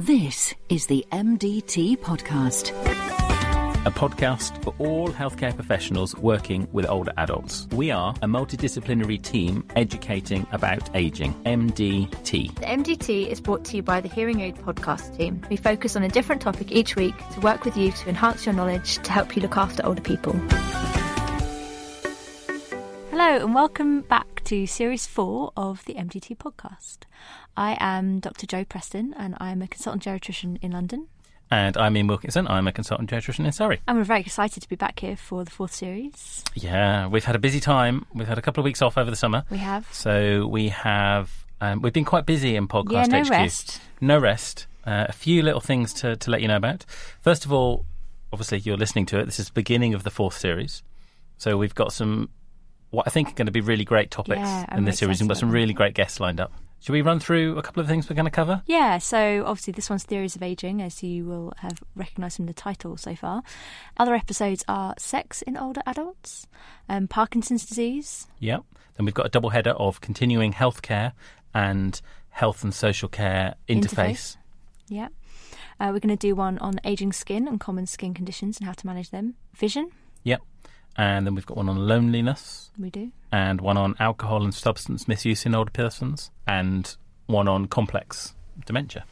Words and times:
This 0.00 0.54
is 0.70 0.86
the 0.86 1.04
MDT 1.12 1.98
Podcast. 1.98 2.70
a 3.84 3.90
podcast 3.90 4.64
for 4.64 4.74
all 4.78 5.10
healthcare 5.10 5.54
professionals 5.54 6.16
working 6.16 6.66
with 6.72 6.86
older 6.88 7.12
adults. 7.18 7.68
We 7.72 7.90
are 7.90 8.14
a 8.22 8.26
multidisciplinary 8.26 9.20
team 9.20 9.62
educating 9.76 10.46
about 10.52 10.88
aging, 10.96 11.34
MDT. 11.44 12.54
The 12.54 12.64
MDT 12.64 13.26
is 13.26 13.42
brought 13.42 13.62
to 13.66 13.76
you 13.76 13.82
by 13.82 14.00
the 14.00 14.08
Hearing 14.08 14.40
Aid 14.40 14.56
podcast 14.56 15.18
team. 15.18 15.42
We 15.50 15.58
focus 15.58 15.96
on 15.96 16.02
a 16.02 16.08
different 16.08 16.40
topic 16.40 16.72
each 16.72 16.96
week 16.96 17.14
to 17.34 17.40
work 17.40 17.66
with 17.66 17.76
you 17.76 17.92
to 17.92 18.08
enhance 18.08 18.46
your 18.46 18.54
knowledge 18.54 19.00
to 19.02 19.12
help 19.12 19.36
you 19.36 19.42
look 19.42 19.58
after 19.58 19.84
older 19.84 20.00
people. 20.00 20.32
Hello, 23.10 23.44
and 23.44 23.54
welcome 23.54 24.00
back 24.00 24.29
to 24.50 24.66
series 24.66 25.06
four 25.06 25.52
of 25.56 25.84
the 25.84 25.94
MDT 25.94 26.36
podcast. 26.36 27.02
I 27.56 27.76
am 27.78 28.18
Dr. 28.18 28.48
Jo 28.48 28.64
Preston, 28.64 29.14
and 29.16 29.36
I'm 29.38 29.62
a 29.62 29.68
consultant 29.68 30.02
geriatrician 30.02 30.58
in 30.60 30.72
London. 30.72 31.06
And 31.52 31.76
I'm 31.76 31.94
Iain 31.94 32.08
Wilkinson. 32.08 32.48
I'm 32.48 32.66
a 32.66 32.72
consultant 32.72 33.08
geriatrician 33.08 33.44
in 33.44 33.52
Surrey. 33.52 33.80
And 33.86 33.96
we're 33.96 34.02
very 34.02 34.22
excited 34.22 34.60
to 34.60 34.68
be 34.68 34.74
back 34.74 34.98
here 34.98 35.14
for 35.16 35.44
the 35.44 35.52
fourth 35.52 35.72
series. 35.72 36.42
Yeah, 36.56 37.06
we've 37.06 37.24
had 37.24 37.36
a 37.36 37.38
busy 37.38 37.60
time. 37.60 38.06
We've 38.12 38.26
had 38.26 38.38
a 38.38 38.42
couple 38.42 38.60
of 38.60 38.64
weeks 38.64 38.82
off 38.82 38.98
over 38.98 39.08
the 39.08 39.16
summer. 39.16 39.44
We 39.50 39.58
have. 39.58 39.86
So 39.92 40.48
we 40.48 40.70
have, 40.70 41.30
um, 41.60 41.80
we've 41.80 41.92
been 41.92 42.04
quite 42.04 42.26
busy 42.26 42.56
in 42.56 42.66
podcast 42.66 42.92
Yeah, 42.92 43.06
no 43.06 43.22
HQ. 43.22 43.30
rest. 43.30 43.80
No 44.00 44.18
rest. 44.18 44.66
Uh, 44.84 45.06
a 45.08 45.12
few 45.12 45.44
little 45.44 45.60
things 45.60 45.92
to, 45.92 46.16
to 46.16 46.28
let 46.28 46.42
you 46.42 46.48
know 46.48 46.56
about. 46.56 46.84
First 47.20 47.44
of 47.44 47.52
all, 47.52 47.84
obviously 48.32 48.58
you're 48.58 48.76
listening 48.76 49.06
to 49.06 49.20
it. 49.20 49.26
This 49.26 49.38
is 49.38 49.46
the 49.46 49.52
beginning 49.52 49.94
of 49.94 50.02
the 50.02 50.10
fourth 50.10 50.36
series. 50.36 50.82
So 51.38 51.56
we've 51.56 51.76
got 51.76 51.92
some, 51.92 52.30
what 52.90 53.06
I 53.06 53.10
think 53.10 53.28
are 53.28 53.34
going 53.34 53.46
to 53.46 53.52
be 53.52 53.60
really 53.60 53.84
great 53.84 54.10
topics 54.10 54.38
Yeah, 54.40 54.76
in 54.76 54.84
this 54.84 54.98
series. 54.98 55.20
We've 55.20 55.28
got 55.28 55.36
some 55.38 55.50
really 55.50 55.72
great 55.72 55.94
guests 55.94 56.20
lined 56.20 56.40
up. 56.40 56.52
Should 56.82 56.92
we 56.92 57.02
run 57.02 57.20
through 57.20 57.58
a 57.58 57.62
couple 57.62 57.82
of 57.82 57.86
things 57.88 58.08
we're 58.08 58.16
going 58.16 58.24
to 58.24 58.30
cover? 58.30 58.62
Yeah, 58.66 58.96
so 58.98 59.44
obviously 59.46 59.72
this 59.74 59.90
one's 59.90 60.02
Theories 60.04 60.34
of 60.34 60.42
Aging, 60.42 60.80
as 60.80 61.02
you 61.02 61.26
will 61.26 61.52
have 61.58 61.82
recognised 61.94 62.36
from 62.36 62.46
the 62.46 62.54
title 62.54 62.96
so 62.96 63.14
far. 63.14 63.42
Other 63.98 64.14
episodes 64.14 64.64
are 64.66 64.94
Sex 64.98 65.42
in 65.42 65.58
Older 65.58 65.82
Adults, 65.86 66.46
um, 66.88 67.06
Parkinson's 67.06 67.66
Disease, 67.66 68.26
Yep. 68.38 68.62
Then 68.96 69.04
we've 69.06 69.14
got 69.14 69.26
a 69.26 69.30
double 69.30 69.50
header 69.50 69.70
of 69.72 70.00
continuing 70.00 70.52
healthcare 70.54 71.12
and 71.54 72.00
health 72.30 72.62
and 72.64 72.72
social 72.74 73.08
care 73.08 73.54
interface. 73.68 74.36
yeah. 74.88 75.08
Uh, 75.78 75.90
we're 75.92 76.00
going 76.00 76.08
to 76.08 76.16
do 76.16 76.34
one 76.34 76.58
on 76.58 76.74
ageing 76.84 77.12
skin 77.12 77.46
and 77.48 77.58
common 77.60 77.86
skin 77.86 78.12
conditions 78.14 78.58
and 78.58 78.66
how 78.66 78.72
to 78.72 78.86
manage 78.86 79.10
them. 79.10 79.34
Vision, 79.54 79.90
Yep. 80.24 80.42
And 81.00 81.26
then 81.26 81.34
we've 81.34 81.46
got 81.46 81.56
one 81.56 81.70
on 81.70 81.78
loneliness 81.88 82.70
we 82.78 82.90
do. 82.90 83.10
and 83.32 83.60
one 83.62 83.78
on 83.78 83.94
alcohol 83.98 84.42
and 84.42 84.54
substance 84.54 85.08
misuse 85.08 85.46
in 85.46 85.54
older 85.54 85.70
persons 85.70 86.30
and 86.46 86.94
one 87.26 87.48
on 87.48 87.66
complex 87.68 88.34
dementia. 88.66 89.04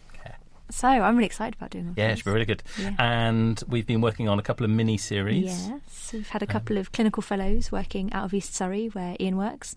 So 0.71 0.87
I'm 0.87 1.17
really 1.17 1.25
excited 1.25 1.57
about 1.57 1.71
doing 1.71 1.89
all 1.89 1.95
Yeah, 1.97 2.09
it 2.09 2.17
should 2.17 2.27
be 2.27 2.31
really 2.31 2.45
good. 2.45 2.63
Yeah. 2.79 2.95
And 2.99 3.63
we've 3.69 3.87
been 3.87 4.03
working 4.03 4.29
on 4.29 4.39
a 4.39 4.43
couple 4.43 4.65
of 4.65 4.71
mini 4.71 4.99
series. 4.99 5.69
Yes, 5.69 6.11
we've 6.13 6.29
had 6.29 6.43
a 6.43 6.47
um, 6.47 6.53
couple 6.53 6.77
of 6.77 6.93
clinical 6.93 7.23
fellows 7.23 7.73
working 7.73 8.13
out 8.13 8.27
of 8.27 8.35
East 8.35 8.55
Surrey, 8.55 8.89
where 8.89 9.17
Iain 9.19 9.39
works. 9.39 9.75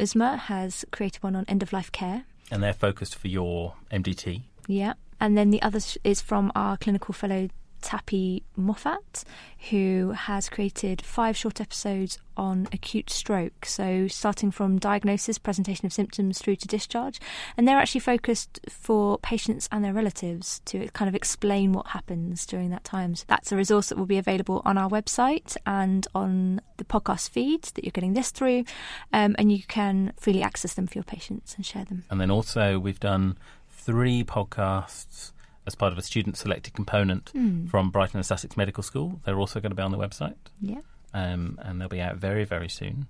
Usma 0.00 0.38
has 0.38 0.84
created 0.90 1.22
one 1.22 1.36
on 1.36 1.44
end 1.46 1.62
of 1.62 1.72
life 1.72 1.92
care. 1.92 2.24
And 2.50 2.60
they're 2.62 2.72
focused 2.72 3.14
for 3.14 3.28
your 3.28 3.74
MDT. 3.92 4.42
Yeah. 4.66 4.94
And 5.20 5.38
then 5.38 5.50
the 5.50 5.62
other 5.62 5.80
is 6.02 6.20
from 6.20 6.50
our 6.56 6.76
clinical 6.76 7.14
fellow 7.14 7.48
Tappy 7.82 8.44
Moffat, 8.56 9.24
who 9.70 10.12
has 10.12 10.48
created 10.48 11.02
five 11.02 11.36
short 11.36 11.60
episodes 11.60 12.18
on 12.36 12.66
acute 12.72 13.10
stroke. 13.10 13.66
So, 13.66 14.08
starting 14.08 14.50
from 14.50 14.78
diagnosis, 14.78 15.38
presentation 15.38 15.84
of 15.84 15.92
symptoms 15.92 16.38
through 16.38 16.56
to 16.56 16.68
discharge. 16.68 17.20
And 17.56 17.68
they're 17.68 17.76
actually 17.76 18.00
focused 18.00 18.60
for 18.70 19.18
patients 19.18 19.68
and 19.70 19.84
their 19.84 19.92
relatives 19.92 20.60
to 20.66 20.88
kind 20.88 21.08
of 21.08 21.14
explain 21.14 21.72
what 21.72 21.88
happens 21.88 22.46
during 22.46 22.70
that 22.70 22.84
time. 22.84 23.14
So, 23.14 23.24
that's 23.28 23.52
a 23.52 23.56
resource 23.56 23.88
that 23.88 23.98
will 23.98 24.06
be 24.06 24.18
available 24.18 24.62
on 24.64 24.78
our 24.78 24.88
website 24.88 25.56
and 25.66 26.06
on 26.14 26.60
the 26.78 26.84
podcast 26.84 27.30
feed 27.30 27.64
that 27.64 27.84
you're 27.84 27.92
getting 27.92 28.14
this 28.14 28.30
through. 28.30 28.64
Um, 29.12 29.36
and 29.38 29.52
you 29.52 29.62
can 29.64 30.12
freely 30.18 30.42
access 30.42 30.74
them 30.74 30.86
for 30.86 30.94
your 30.94 31.04
patients 31.04 31.54
and 31.56 31.66
share 31.66 31.84
them. 31.84 32.04
And 32.10 32.20
then 32.20 32.30
also 32.30 32.78
we've 32.78 33.00
done 33.00 33.36
three 33.70 34.24
podcasts 34.24 35.32
as 35.66 35.74
part 35.74 35.92
of 35.92 35.98
a 35.98 36.02
student 36.02 36.36
selected 36.36 36.74
component 36.74 37.30
Hmm. 37.30 37.66
from 37.66 37.90
Brighton 37.90 38.18
and 38.18 38.26
Sussex 38.26 38.56
Medical 38.56 38.82
School. 38.82 39.20
They're 39.24 39.38
also 39.38 39.60
going 39.60 39.70
to 39.70 39.76
be 39.76 39.82
on 39.82 39.92
the 39.92 39.98
website. 39.98 40.34
Yeah, 40.60 40.80
um, 41.14 41.58
and 41.62 41.80
they'll 41.80 41.88
be 41.88 42.00
out 42.00 42.16
very, 42.16 42.44
very 42.44 42.68
soon. 42.68 43.06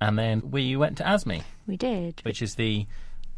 And 0.00 0.18
then 0.18 0.50
we 0.50 0.74
went 0.76 0.96
to 0.98 1.04
ASME, 1.04 1.42
we 1.66 1.76
did. 1.76 2.20
which 2.24 2.42
is 2.42 2.56
the 2.56 2.86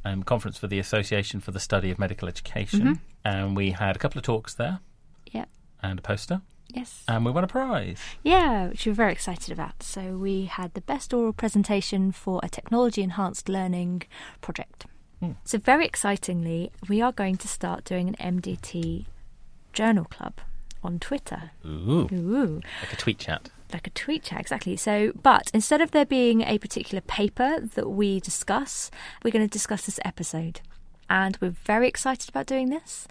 um, 0.06 0.22
conference 0.22 0.56
for 0.58 0.66
the 0.66 0.78
Association 0.78 1.40
for 1.40 1.50
the 1.50 1.60
Study 1.60 1.90
of 1.90 1.98
Medical 1.98 2.28
Education, 2.28 3.00
and 3.24 3.56
we 3.56 3.70
had 3.72 3.96
a 3.96 3.98
couple 3.98 4.18
of 4.18 4.24
talks 4.24 4.54
there 4.54 4.80
Yeah. 5.32 5.44
and 5.82 5.98
a 5.98 6.02
poster, 6.02 6.40
Yes. 6.68 7.04
and 7.08 7.24
we 7.26 7.30
won 7.30 7.44
a 7.44 7.46
prize. 7.46 8.00
Yeah, 8.22 8.68
which 8.68 8.86
we're 8.86 8.92
very 8.94 9.12
excited 9.12 9.50
about. 9.52 9.82
So 9.82 10.16
we 10.16 10.46
had 10.46 10.72
the 10.74 10.80
best 10.80 11.12
oral 11.12 11.32
presentation 11.34 12.12
for 12.12 12.40
a 12.42 12.48
technology 12.48 13.02
enhanced 13.02 13.48
learning 13.48 14.02
project. 14.40 14.86
So 15.44 15.58
very 15.58 15.84
excitingly, 15.86 16.70
we 16.88 17.00
are 17.02 17.12
going 17.12 17.36
to 17.38 17.48
start 17.48 17.84
doing 17.84 18.08
an 18.18 18.40
MDT 18.40 19.06
journal 19.72 20.04
club 20.04 20.34
on 20.82 20.98
Twitter. 20.98 21.50
Ooh, 21.64 22.08
Ooh, 22.12 22.60
like 22.82 22.92
a 22.92 22.96
tweet 22.96 23.18
chat. 23.18 23.50
like 23.72 23.86
a 23.86 23.90
tweet 23.90 24.22
chat, 24.24 24.40
exactly. 24.40 24.76
So, 24.76 25.12
but 25.22 25.50
instead 25.54 25.80
of 25.80 25.90
there 25.92 26.04
being 26.06 26.42
a 26.42 26.58
particular 26.58 27.00
paper 27.00 27.60
that 27.60 27.88
we 27.90 28.20
discuss, 28.20 28.90
we're 29.22 29.30
going 29.30 29.46
to 29.48 29.52
discuss 29.52 29.82
this 29.86 29.98
episode, 30.04 30.60
and 31.08 31.36
we're 31.40 31.50
very 31.50 31.88
excited 31.88 32.28
about 32.28 32.46
doing 32.46 32.68
this. 32.70 33.08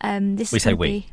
Um, 0.00 0.36
this 0.36 0.52
We 0.52 0.58
say 0.58 0.74
we. 0.74 0.88
be- 0.88 1.06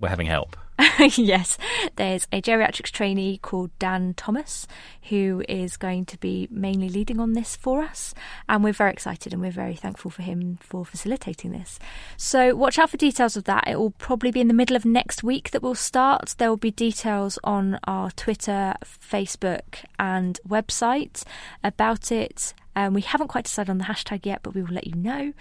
We're 0.00 0.08
having 0.10 0.26
help. 0.26 0.56
yes, 1.16 1.58
there's 1.96 2.28
a 2.30 2.40
geriatrics 2.40 2.92
trainee 2.92 3.38
called 3.38 3.76
Dan 3.80 4.14
Thomas 4.14 4.66
who 5.08 5.42
is 5.48 5.76
going 5.76 6.04
to 6.04 6.18
be 6.18 6.46
mainly 6.50 6.88
leading 6.88 7.18
on 7.18 7.32
this 7.32 7.56
for 7.56 7.82
us, 7.82 8.14
and 8.48 8.62
we're 8.62 8.72
very 8.72 8.92
excited 8.92 9.32
and 9.32 9.42
we're 9.42 9.50
very 9.50 9.74
thankful 9.74 10.10
for 10.10 10.22
him 10.22 10.58
for 10.60 10.84
facilitating 10.84 11.50
this. 11.50 11.80
So, 12.16 12.54
watch 12.54 12.78
out 12.78 12.90
for 12.90 12.96
details 12.96 13.36
of 13.36 13.44
that. 13.44 13.64
It 13.66 13.78
will 13.78 13.90
probably 13.90 14.30
be 14.30 14.40
in 14.40 14.48
the 14.48 14.54
middle 14.54 14.76
of 14.76 14.84
next 14.84 15.24
week 15.24 15.50
that 15.50 15.62
we'll 15.62 15.74
start. 15.74 16.36
There 16.38 16.48
will 16.48 16.56
be 16.56 16.70
details 16.70 17.40
on 17.42 17.80
our 17.84 18.12
Twitter, 18.12 18.74
Facebook, 18.84 19.84
and 19.98 20.38
website 20.48 21.24
about 21.64 22.12
it. 22.12 22.54
Um, 22.76 22.94
we 22.94 23.02
haven't 23.02 23.28
quite 23.28 23.44
decided 23.44 23.70
on 23.70 23.78
the 23.78 23.84
hashtag 23.84 24.24
yet, 24.24 24.40
but 24.44 24.54
we 24.54 24.62
will 24.62 24.74
let 24.74 24.86
you 24.86 24.94
know. 24.94 25.32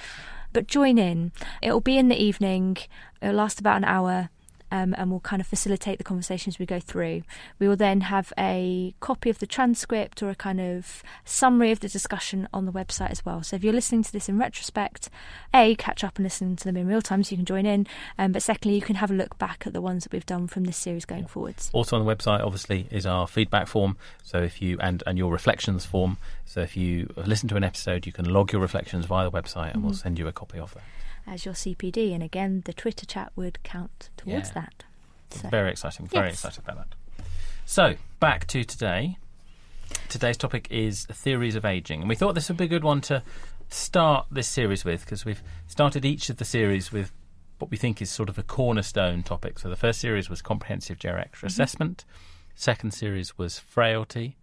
But 0.51 0.65
join 0.65 0.97
in. 0.97 1.31
It 1.61 1.71
will 1.71 1.81
be 1.81 1.99
in 1.99 2.07
the 2.07 2.19
evening. 2.19 2.77
It'll 3.21 3.35
last 3.35 3.59
about 3.59 3.77
an 3.77 3.83
hour 3.83 4.29
um, 4.71 4.93
and 4.97 5.09
we'll 5.09 5.19
kind 5.19 5.41
of 5.41 5.47
facilitate 5.47 5.97
the 5.97 6.03
conversations 6.03 6.59
we 6.59 6.65
go 6.65 6.79
through. 6.79 7.23
We 7.59 7.67
will 7.67 7.75
then 7.75 8.01
have 8.01 8.31
a 8.37 8.93
copy 8.99 9.29
of 9.29 9.39
the 9.39 9.47
transcript 9.47 10.21
or 10.21 10.29
a 10.29 10.35
kind 10.35 10.59
of 10.59 11.03
summary 11.25 11.71
of 11.71 11.79
the 11.79 11.89
discussion 11.89 12.47
on 12.53 12.65
the 12.65 12.71
website 12.71 13.11
as 13.11 13.25
well. 13.25 13.43
So 13.43 13.55
if 13.55 13.63
you're 13.63 13.73
listening 13.73 14.03
to 14.03 14.11
this 14.11 14.29
in 14.29 14.37
retrospect, 14.37 15.09
A, 15.53 15.75
catch 15.75 16.03
up 16.03 16.17
and 16.17 16.23
listen 16.23 16.55
to 16.57 16.63
them 16.65 16.77
in 16.77 16.87
real 16.87 17.01
time 17.01 17.23
so 17.23 17.31
you 17.31 17.37
can 17.37 17.45
join 17.45 17.65
in, 17.65 17.87
um, 18.17 18.31
but 18.31 18.43
secondly, 18.43 18.75
you 18.75 18.81
can 18.81 18.95
have 18.95 19.11
a 19.11 19.15
look 19.15 19.37
back 19.37 19.65
at 19.65 19.73
the 19.73 19.81
ones 19.81 20.03
that 20.03 20.13
we've 20.13 20.25
done 20.25 20.47
from 20.47 20.65
this 20.65 20.77
series 20.77 21.05
going 21.05 21.25
forwards. 21.25 21.69
Also 21.73 21.97
on 21.97 22.05
the 22.05 22.15
website, 22.15 22.41
obviously, 22.41 22.87
is 22.91 23.05
our 23.05 23.27
feedback 23.27 23.67
form. 23.67 23.97
So 24.23 24.39
if 24.41 24.61
you 24.61 24.77
and 24.79 25.03
and 25.05 25.17
your 25.17 25.31
reflections 25.31 25.85
form. 25.85 26.17
So 26.45 26.61
if 26.61 26.77
you 26.77 27.11
listen 27.15 27.49
to 27.49 27.55
an 27.55 27.63
episode, 27.63 28.05
you 28.05 28.11
can 28.11 28.25
log 28.25 28.51
your 28.51 28.61
reflections 28.61 29.05
via 29.05 29.29
the 29.29 29.31
website, 29.31 29.73
and 29.73 29.83
we'll 29.83 29.93
send 29.93 30.17
you 30.19 30.27
a 30.27 30.31
copy 30.31 30.59
of 30.59 30.73
that. 30.73 30.83
As 31.27 31.43
your 31.43 31.53
CPD, 31.53 32.13
and 32.13 32.23
again, 32.23 32.61
the 32.65 32.73
Twitter 32.73 33.05
chat 33.05 33.33
would 33.35 33.61
count 33.63 34.09
towards 34.15 34.49
Yeah. 34.49 34.53
that. 34.61 34.85
So, 35.29 35.49
Very 35.49 35.71
exciting. 35.71 36.07
Very 36.07 36.27
Yes. 36.27 36.35
excited 36.35 36.59
about 36.63 36.77
that. 36.77 37.25
So, 37.65 37.95
back 38.21 38.47
to 38.47 38.63
today. 38.63 39.17
Today's 40.07 40.37
topic 40.37 40.67
is 40.71 41.05
theories 41.07 41.55
of 41.55 41.65
aging. 41.65 41.99
And 41.99 42.07
we 42.07 42.15
thought 42.15 42.33
this 42.33 42.47
would 42.47 42.57
be 42.57 42.63
a 42.63 42.69
good 42.69 42.83
one 42.85 43.01
to 43.01 43.23
start 43.67 44.27
this 44.31 44.47
series 44.47 44.85
with 44.85 45.01
because 45.01 45.25
we've 45.25 45.43
started 45.67 46.05
each 46.05 46.29
of 46.29 46.37
the 46.37 46.45
series 46.45 46.93
with 46.93 47.11
what 47.59 47.69
we 47.71 47.75
think 47.75 48.01
is 48.01 48.09
sort 48.09 48.29
of 48.29 48.37
a 48.37 48.43
cornerstone 48.43 49.21
topic. 49.21 49.59
So, 49.59 49.69
the 49.69 49.75
first 49.75 49.99
series 49.99 50.29
was 50.29 50.41
comprehensive 50.41 50.97
geriatric 50.97 51.31
mm-hmm. 51.33 51.47
assessment, 51.47 52.05
second 52.55 52.93
series 52.93 53.37
was 53.37 53.59
frailty, 53.59 54.36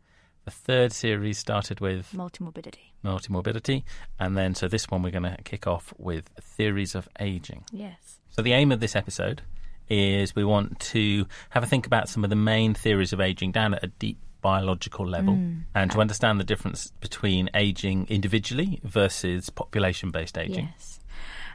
the 0.44 0.50
third 0.50 0.92
series 0.92 1.38
started 1.38 1.80
with 1.80 2.10
multimorbidity. 2.12 2.92
multimorbidity, 3.04 3.82
and 4.18 4.36
then 4.36 4.54
so 4.54 4.68
this 4.68 4.90
one 4.90 5.02
we're 5.02 5.10
going 5.10 5.22
to 5.22 5.36
kick 5.44 5.66
off 5.66 5.92
with 5.98 6.28
theories 6.40 6.94
of 6.94 7.08
aging. 7.20 7.64
Yes. 7.72 8.20
So 8.30 8.42
the 8.42 8.52
aim 8.52 8.72
of 8.72 8.80
this 8.80 8.96
episode 8.96 9.42
is 9.88 10.34
we 10.34 10.44
want 10.44 10.80
to 10.80 11.26
have 11.50 11.62
a 11.62 11.66
think 11.66 11.86
about 11.86 12.08
some 12.08 12.24
of 12.24 12.30
the 12.30 12.36
main 12.36 12.74
theories 12.74 13.12
of 13.12 13.20
aging 13.20 13.52
down 13.52 13.74
at 13.74 13.84
a 13.84 13.88
deep 13.88 14.18
biological 14.40 15.06
level 15.06 15.34
mm. 15.34 15.62
and 15.74 15.90
to 15.90 16.00
understand 16.00 16.38
the 16.38 16.44
difference 16.44 16.92
between 17.00 17.48
aging 17.54 18.06
individually 18.10 18.78
versus 18.84 19.48
population 19.48 20.10
based 20.10 20.36
aging. 20.36 20.68
Yes. 20.76 21.00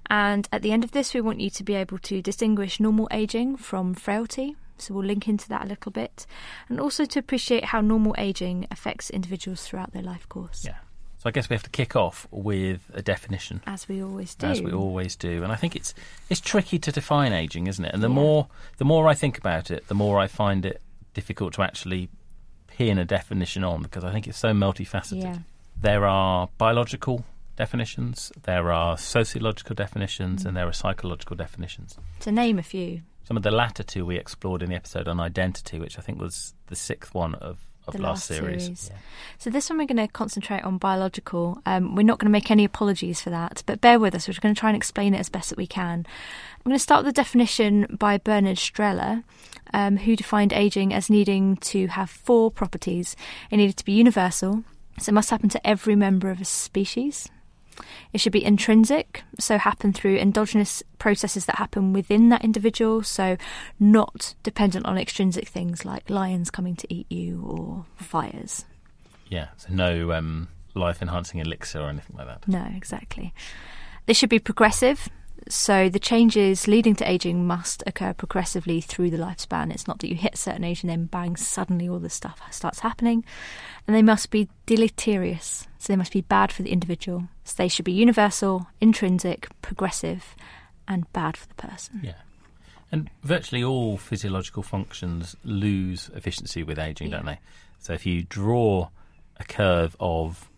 And 0.10 0.50
at 0.52 0.64
the 0.64 0.72
end 0.72 0.84
of 0.84 0.92
this, 0.92 1.14
we 1.14 1.22
want 1.22 1.40
you 1.40 1.52
to 1.52 1.64
be 1.64 1.76
able 1.76 2.00
to 2.00 2.22
distinguish 2.22 2.80
normal 2.80 3.08
aging 3.12 3.58
from 3.58 3.94
frailty. 3.94 4.56
So 4.82 4.94
we'll 4.94 5.06
link 5.06 5.28
into 5.28 5.48
that 5.50 5.64
a 5.64 5.68
little 5.68 5.92
bit. 5.92 6.26
And 6.70 6.80
also 6.80 7.06
to 7.06 7.20
appreciate 7.20 7.66
how 7.66 7.82
normal 7.82 8.16
aging 8.18 8.68
affects 8.72 9.10
individuals 9.10 9.64
throughout 9.66 9.94
their 9.94 10.02
life 10.04 10.28
course. 10.30 10.64
Yeah. 10.66 10.78
So 11.18 11.28
I 11.28 11.32
guess 11.32 11.50
we 11.50 11.54
have 11.54 11.64
to 11.64 11.70
kick 11.70 11.98
off 11.98 12.28
with 12.32 12.80
a 12.94 13.02
definition, 13.02 13.62
As 13.68 13.88
we 13.90 14.02
always 14.02 14.36
do. 14.36 14.48
as 14.48 14.62
we 14.62 14.72
always 14.72 15.18
do. 15.18 15.44
And 15.44 15.52
I 15.52 15.56
think 15.58 15.76
it's 15.76 15.94
it's 16.30 16.40
tricky 16.40 16.80
to 16.80 16.92
define 16.94 17.34
aging, 17.34 17.68
isn't 17.68 17.84
it? 17.84 17.94
And 17.94 18.02
the 18.02 18.08
Yeah. 18.08 18.14
more 18.16 18.48
the 18.78 18.86
more 18.86 19.08
I 19.08 19.16
think 19.16 19.38
about 19.38 19.70
it, 19.70 19.88
the 19.90 19.96
more 19.96 20.18
I 20.18 20.28
find 20.28 20.66
it 20.66 20.82
difficult 21.14 21.54
to 21.56 21.62
actually 21.62 22.08
pin 22.68 22.98
a 22.98 23.04
definition 23.04 23.66
on 23.66 23.82
because 23.84 24.06
I 24.06 24.12
think 24.14 24.28
it's 24.28 24.38
so 24.38 24.54
multifaceted. 24.54 25.22
Yeah. 25.24 25.38
There 25.82 26.06
are 26.06 26.48
biological 26.58 27.26
definitions, 27.58 28.32
there 28.44 28.72
are 28.72 28.98
sociological 28.98 29.76
definitions, 29.76 30.44
Mm. 30.44 30.46
and 30.48 30.58
there 30.58 30.68
are 30.68 30.74
psychological 30.74 31.36
definitions. 31.36 31.98
To 32.22 32.32
name 32.32 32.58
a 32.58 32.64
few. 32.64 33.02
Some 33.30 33.38
of 33.38 33.44
the 33.44 33.52
latter 33.52 33.84
two 33.84 34.08
we 34.08 34.18
explored 34.18 34.64
in 34.64 34.72
the 34.72 34.76
episode 34.76 35.08
on 35.08 35.20
identity, 35.20 35.78
which 35.78 36.00
I 36.00 36.02
think 36.02 36.20
was 36.20 36.56
the 36.66 36.76
sixth 36.76 37.14
one 37.14 37.36
of, 37.36 37.60
of 37.86 37.94
The 37.94 38.02
last, 38.02 38.28
last 38.28 38.40
series. 38.40 38.64
series. 38.64 38.90
Yeah. 38.92 38.98
So 39.38 39.52
this 39.52 39.70
one 39.70 39.78
we're 39.78 39.86
going 39.86 39.98
to 39.98 40.08
concentrate 40.12 40.64
on 40.64 40.80
biological. 40.80 41.62
Um, 41.64 41.94
we're 41.96 42.02
not 42.02 42.18
going 42.18 42.26
to 42.26 42.32
make 42.32 42.50
any 42.50 42.66
apologies 42.66 43.22
for 43.22 43.30
that, 43.30 43.62
but 43.68 43.82
bear 43.82 44.00
with 44.00 44.16
us. 44.16 44.28
We're 44.28 44.34
going 44.42 44.56
to 44.56 44.60
try 44.60 44.72
and 44.72 44.76
explain 44.76 45.14
it 45.14 45.20
as 45.20 45.30
best 45.30 45.50
that 45.50 45.60
we 45.60 45.68
can. 45.68 46.08
I'm 46.08 46.64
going 46.64 46.74
to 46.76 46.80
start 46.82 47.06
with 47.06 47.14
the 47.14 47.22
definition 47.22 47.96
by 48.00 48.18
Bernard 48.18 48.58
Strehler, 48.58 49.24
um, 49.76 49.98
who 49.98 50.16
defined 50.16 50.52
aging 50.52 50.92
as 50.92 51.08
needing 51.08 51.58
to 51.58 51.86
have 51.86 52.10
four 52.10 52.50
properties. 52.50 53.16
It 53.52 53.58
needed 53.58 53.78
to 53.78 53.86
be 53.86 53.92
universal, 53.92 54.64
so 54.98 55.12
it 55.12 55.14
must 55.14 55.30
happen 55.30 55.50
to 55.50 55.68
every 55.68 55.96
member 55.96 56.32
of 56.32 56.42
a 56.42 56.46
species. 56.46 57.30
It 58.12 58.20
should 58.20 58.34
be 58.34 58.44
intrinsic, 58.44 59.24
so 59.40 59.58
happen 59.58 59.94
through 59.94 60.18
endogenous 60.18 60.84
processes 60.98 61.46
that 61.46 61.58
happen 61.58 61.94
within 61.94 62.30
that 62.30 62.44
individual, 62.44 63.04
so 63.04 63.38
not 63.80 64.36
dependent 64.44 64.86
on 64.86 64.98
extrinsic 64.98 65.48
things 65.48 65.86
like 65.86 66.10
lions 66.10 66.50
coming 66.50 66.76
to 66.78 66.94
eat 66.94 67.12
you 67.12 67.44
or 67.46 67.86
fires. 68.04 68.66
Yeah, 69.30 69.50
so 69.58 69.70
no 69.72 70.12
um, 70.12 70.48
life 70.74 71.02
enhancing 71.02 71.40
elixir 71.40 71.82
or 71.82 71.90
anything 71.90 72.16
like 72.18 72.28
that. 72.28 72.48
No, 72.48 72.68
exactly. 72.76 73.34
This 74.08 74.18
should 74.18 74.30
be 74.30 74.40
progressive. 74.40 75.08
So 75.48 75.90
the 75.90 76.00
changes 76.00 76.68
leading 76.68 76.96
to 76.96 77.10
aging 77.10 77.48
must 77.48 77.84
occur 77.88 78.14
progressively 78.14 78.82
through 78.82 79.12
the 79.12 79.18
lifespan. 79.18 79.72
It's 79.72 79.88
not 79.88 80.00
that 80.00 80.10
you 80.10 80.16
hit 80.16 80.34
a 80.36 80.38
certain 80.38 80.64
age 80.64 80.84
and 80.84 80.90
then 80.90 81.06
bang, 81.06 81.36
suddenly 81.36 81.88
all 81.88 82.00
this 82.00 82.14
stuff 82.14 82.42
starts 82.52 82.80
happening. 82.80 83.24
And 83.88 83.96
they 83.96 84.02
must 84.02 84.30
be 84.30 84.50
deleterious. 84.66 85.68
So 85.78 85.94
they 85.94 85.98
must 85.98 86.14
be 86.14 86.22
bad 86.22 86.52
for 86.52 86.64
the 86.64 86.72
individual. 86.72 87.24
So 87.44 87.56
they 87.58 87.68
should 87.68 87.86
be 87.86 87.92
universal, 87.92 88.68
intrinsic, 88.82 89.48
progressive, 89.62 90.36
and 90.88 91.12
bad 91.14 91.38
for 91.38 91.48
the 91.48 91.56
person. 91.56 92.02
Yeah. 92.04 92.14
And 92.92 93.10
virtually 93.24 93.64
all 93.64 93.98
physiological 93.98 94.64
functions 94.64 95.36
lose 95.44 96.10
efficiency 96.16 96.64
with 96.64 96.80
aging, 96.80 97.12
don't 97.12 97.26
they? 97.26 97.40
So 97.80 97.94
if 97.94 98.06
you 98.06 98.24
draw 98.24 98.90
a 99.38 99.44
curve 99.44 99.96
of 100.00 100.49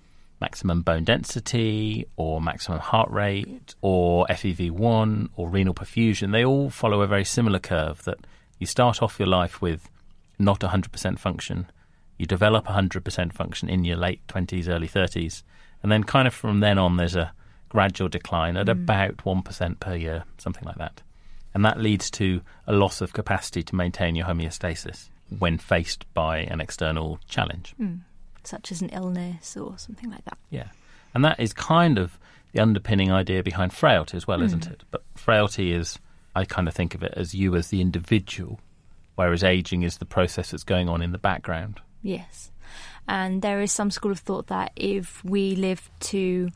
maximum 0.42 0.82
bone 0.82 1.04
density 1.04 2.08
or 2.18 2.42
maximum 2.42 2.80
heart 2.80 3.10
rate 3.12 3.76
or 3.82 4.26
FEV1 4.28 5.30
or 5.36 5.48
renal 5.48 5.74
perfusion, 5.74 6.32
they 6.32 6.44
all 6.44 6.70
follow 6.70 7.02
a 7.02 7.08
very 7.08 7.24
similar 7.24 7.60
curve 7.60 8.04
that 8.04 8.18
you 8.60 8.66
start 8.66 9.02
off 9.02 9.20
your 9.20 9.28
life 9.28 9.62
with 9.62 9.88
not 10.38 10.60
100% 10.60 11.20
function, 11.20 11.68
you 12.18 12.26
develop 12.26 12.66
100% 12.66 13.34
function 13.34 13.70
in 13.70 13.86
your 13.86 13.98
late 13.98 14.26
20s, 14.28 14.68
early 14.68 14.88
30s, 14.88 15.44
and 15.84 15.92
then 15.92 16.04
kind 16.04 16.28
of 16.28 16.34
from 16.34 16.60
then 16.60 16.78
on 16.78 16.98
there's 16.98 17.16
a 17.16 17.32
gradual 17.70 18.10
decline 18.10 18.58
at 18.58 18.68
mm. 18.68 18.72
about 18.72 19.18
1% 19.18 19.80
per 19.80 19.96
year, 19.96 20.24
something 20.38 20.64
like 20.66 20.78
that. 20.78 21.02
And 21.54 21.64
that 21.66 21.80
leads 21.80 22.10
to 22.12 22.42
a 22.68 22.74
loss 22.74 23.02
of 23.02 23.14
capacity 23.14 23.64
to 23.64 23.76
maintain 23.76 24.16
your 24.16 24.26
homeostasis 24.26 25.10
when 25.40 25.58
faced 25.58 26.06
by 26.14 26.40
an 26.40 26.62
external 26.62 27.20
challenge. 27.28 27.74
Mm. 27.80 28.02
Such 28.44 28.72
as 28.72 28.82
an 28.82 28.90
illness 28.90 29.56
or 29.56 29.78
something 29.78 30.10
like 30.10 30.26
that. 30.26 30.38
Yeah. 30.50 30.68
And 31.14 31.24
that 31.26 31.40
is 31.40 31.54
kind 31.54 31.98
of 31.98 32.18
the 32.54 32.62
underpinning 32.62 33.12
idea 33.12 33.44
behind 33.44 33.74
frailty 33.74 34.18
as 34.18 34.28
well, 34.28 34.42
isn't 34.42 34.66
hmm. 34.66 34.74
it? 34.74 34.84
But 34.92 35.04
frailty 35.16 35.74
is, 35.74 36.00
I 36.36 36.46
kind 36.46 36.68
of 36.68 36.74
think 36.74 36.96
of 36.96 37.04
it 37.04 37.14
as 37.16 37.34
you 37.34 37.56
as 37.56 37.68
the 37.68 37.82
individual, 37.82 38.60
whereas 39.16 39.44
aging 39.44 39.84
is 39.84 39.98
the 39.98 40.06
process 40.06 40.52
that's 40.52 40.64
going 40.64 40.90
on 40.90 41.02
in 41.02 41.12
the 41.12 41.18
background. 41.18 41.80
Yes. 42.02 42.52
And 43.08 43.42
there 43.42 43.62
is 43.62 43.72
some 43.72 43.92
school 43.92 44.12
of 44.12 44.20
thought 44.20 44.48
that 44.48 44.72
if 44.76 45.24
we 45.24 45.56
live 45.56 45.90
to 46.02 46.50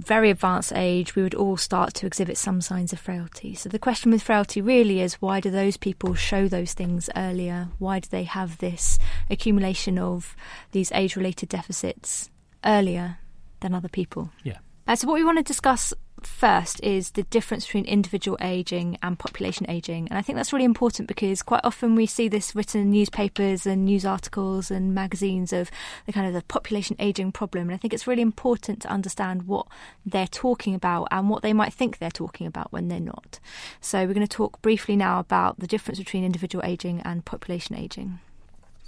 very 0.00 0.30
advanced 0.30 0.72
age, 0.74 1.14
we 1.14 1.22
would 1.22 1.34
all 1.34 1.56
start 1.56 1.94
to 1.94 2.06
exhibit 2.06 2.36
some 2.38 2.60
signs 2.60 2.92
of 2.92 2.98
frailty. 2.98 3.54
So 3.54 3.68
the 3.68 3.78
question 3.78 4.10
with 4.10 4.22
frailty 4.22 4.60
really 4.60 5.00
is 5.00 5.14
why 5.14 5.40
do 5.40 5.50
those 5.50 5.76
people 5.76 6.14
show 6.14 6.48
those 6.48 6.72
things 6.72 7.10
earlier? 7.16 7.68
Why 7.78 8.00
do 8.00 8.08
they 8.10 8.24
have 8.24 8.58
this 8.58 8.98
accumulation 9.28 9.98
of 9.98 10.34
these 10.72 10.90
age 10.92 11.16
related 11.16 11.48
deficits 11.48 12.30
earlier 12.64 13.18
than 13.60 13.74
other 13.74 13.88
people? 13.88 14.30
Yeah. 14.42 14.58
Uh, 14.86 14.96
so, 14.96 15.06
what 15.06 15.14
we 15.14 15.24
want 15.24 15.38
to 15.38 15.44
discuss 15.44 15.94
first 16.26 16.82
is 16.82 17.12
the 17.12 17.22
difference 17.24 17.66
between 17.66 17.84
individual 17.84 18.36
aging 18.40 18.98
and 19.02 19.18
population 19.18 19.68
aging. 19.68 20.08
And 20.08 20.18
I 20.18 20.22
think 20.22 20.36
that's 20.36 20.52
really 20.52 20.64
important 20.64 21.08
because 21.08 21.42
quite 21.42 21.62
often 21.64 21.94
we 21.94 22.06
see 22.06 22.28
this 22.28 22.54
written 22.54 22.82
in 22.82 22.90
newspapers 22.90 23.66
and 23.66 23.84
news 23.84 24.04
articles 24.04 24.70
and 24.70 24.94
magazines 24.94 25.52
of 25.52 25.70
the 26.06 26.12
kind 26.12 26.26
of 26.26 26.34
the 26.34 26.42
population 26.42 26.96
aging 26.98 27.32
problem. 27.32 27.68
And 27.68 27.74
I 27.74 27.76
think 27.76 27.94
it's 27.94 28.06
really 28.06 28.22
important 28.22 28.82
to 28.82 28.88
understand 28.88 29.44
what 29.44 29.66
they're 30.04 30.26
talking 30.26 30.74
about 30.74 31.08
and 31.10 31.28
what 31.28 31.42
they 31.42 31.52
might 31.52 31.72
think 31.72 31.98
they're 31.98 32.10
talking 32.10 32.46
about 32.46 32.72
when 32.72 32.88
they're 32.88 33.00
not. 33.00 33.40
So, 33.80 34.06
we're 34.06 34.14
going 34.14 34.26
to 34.26 34.36
talk 34.36 34.60
briefly 34.62 34.96
now 34.96 35.18
about 35.18 35.58
the 35.60 35.66
difference 35.66 35.98
between 35.98 36.24
individual 36.24 36.64
aging 36.64 37.00
and 37.00 37.24
population 37.24 37.76
aging. 37.76 38.20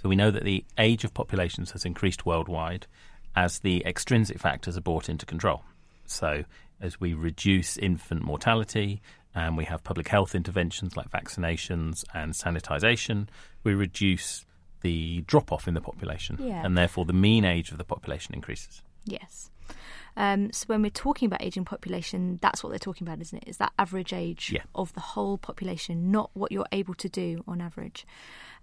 So 0.01 0.09
we 0.09 0.17
know 0.17 0.31
that 0.31 0.43
the 0.43 0.65
age 0.77 1.05
of 1.05 1.13
populations 1.13 1.71
has 1.71 1.85
increased 1.85 2.25
worldwide 2.25 2.87
as 3.37 3.59
the 3.59 3.85
extrinsic 3.85 4.37
factors 4.37 4.75
are 4.75 4.81
brought 4.81 5.07
into 5.07 5.25
control. 5.25 5.63
So 6.05 6.43
as 6.81 6.99
we 6.99 7.13
reduce 7.13 7.77
infant 7.77 8.23
mortality 8.23 9.01
and 9.35 9.57
we 9.57 9.65
have 9.65 9.83
public 9.83 10.07
health 10.07 10.35
interventions 10.35 10.95
like 10.97 11.09
vaccinations 11.09 12.03
and 12.13 12.33
sanitisation, 12.33 13.27
we 13.63 13.73
reduce 13.73 14.45
the 14.81 15.21
drop 15.27 15.51
off 15.51 15.67
in 15.67 15.73
the 15.73 15.81
population 15.81 16.37
Yeah. 16.39 16.63
and 16.65 16.77
therefore 16.77 17.05
the 17.05 17.13
mean 17.13 17.45
age 17.45 17.71
of 17.71 17.77
the 17.77 17.83
population 17.85 18.35
increases. 18.35 18.81
Yes. 19.05 19.49
Um, 20.15 20.51
so 20.53 20.65
when 20.67 20.81
we're 20.83 20.91
talking 20.91 21.25
about 21.25 21.41
aging 21.41 21.65
population, 21.65 22.37
that's 22.41 22.63
what 22.63 22.69
they're 22.69 22.79
talking 22.79 23.07
about, 23.07 23.19
isn't 23.21 23.37
it? 23.39 23.47
Is 23.47 23.57
that 23.57 23.73
average 23.79 24.13
age 24.13 24.51
Yeah. 24.53 24.61
of 24.75 24.93
the 24.93 24.99
whole 24.99 25.37
population, 25.37 26.11
not 26.11 26.29
what 26.33 26.51
you're 26.51 26.67
able 26.71 26.93
to 26.95 27.09
do 27.09 27.43
on 27.47 27.61
average. 27.61 28.05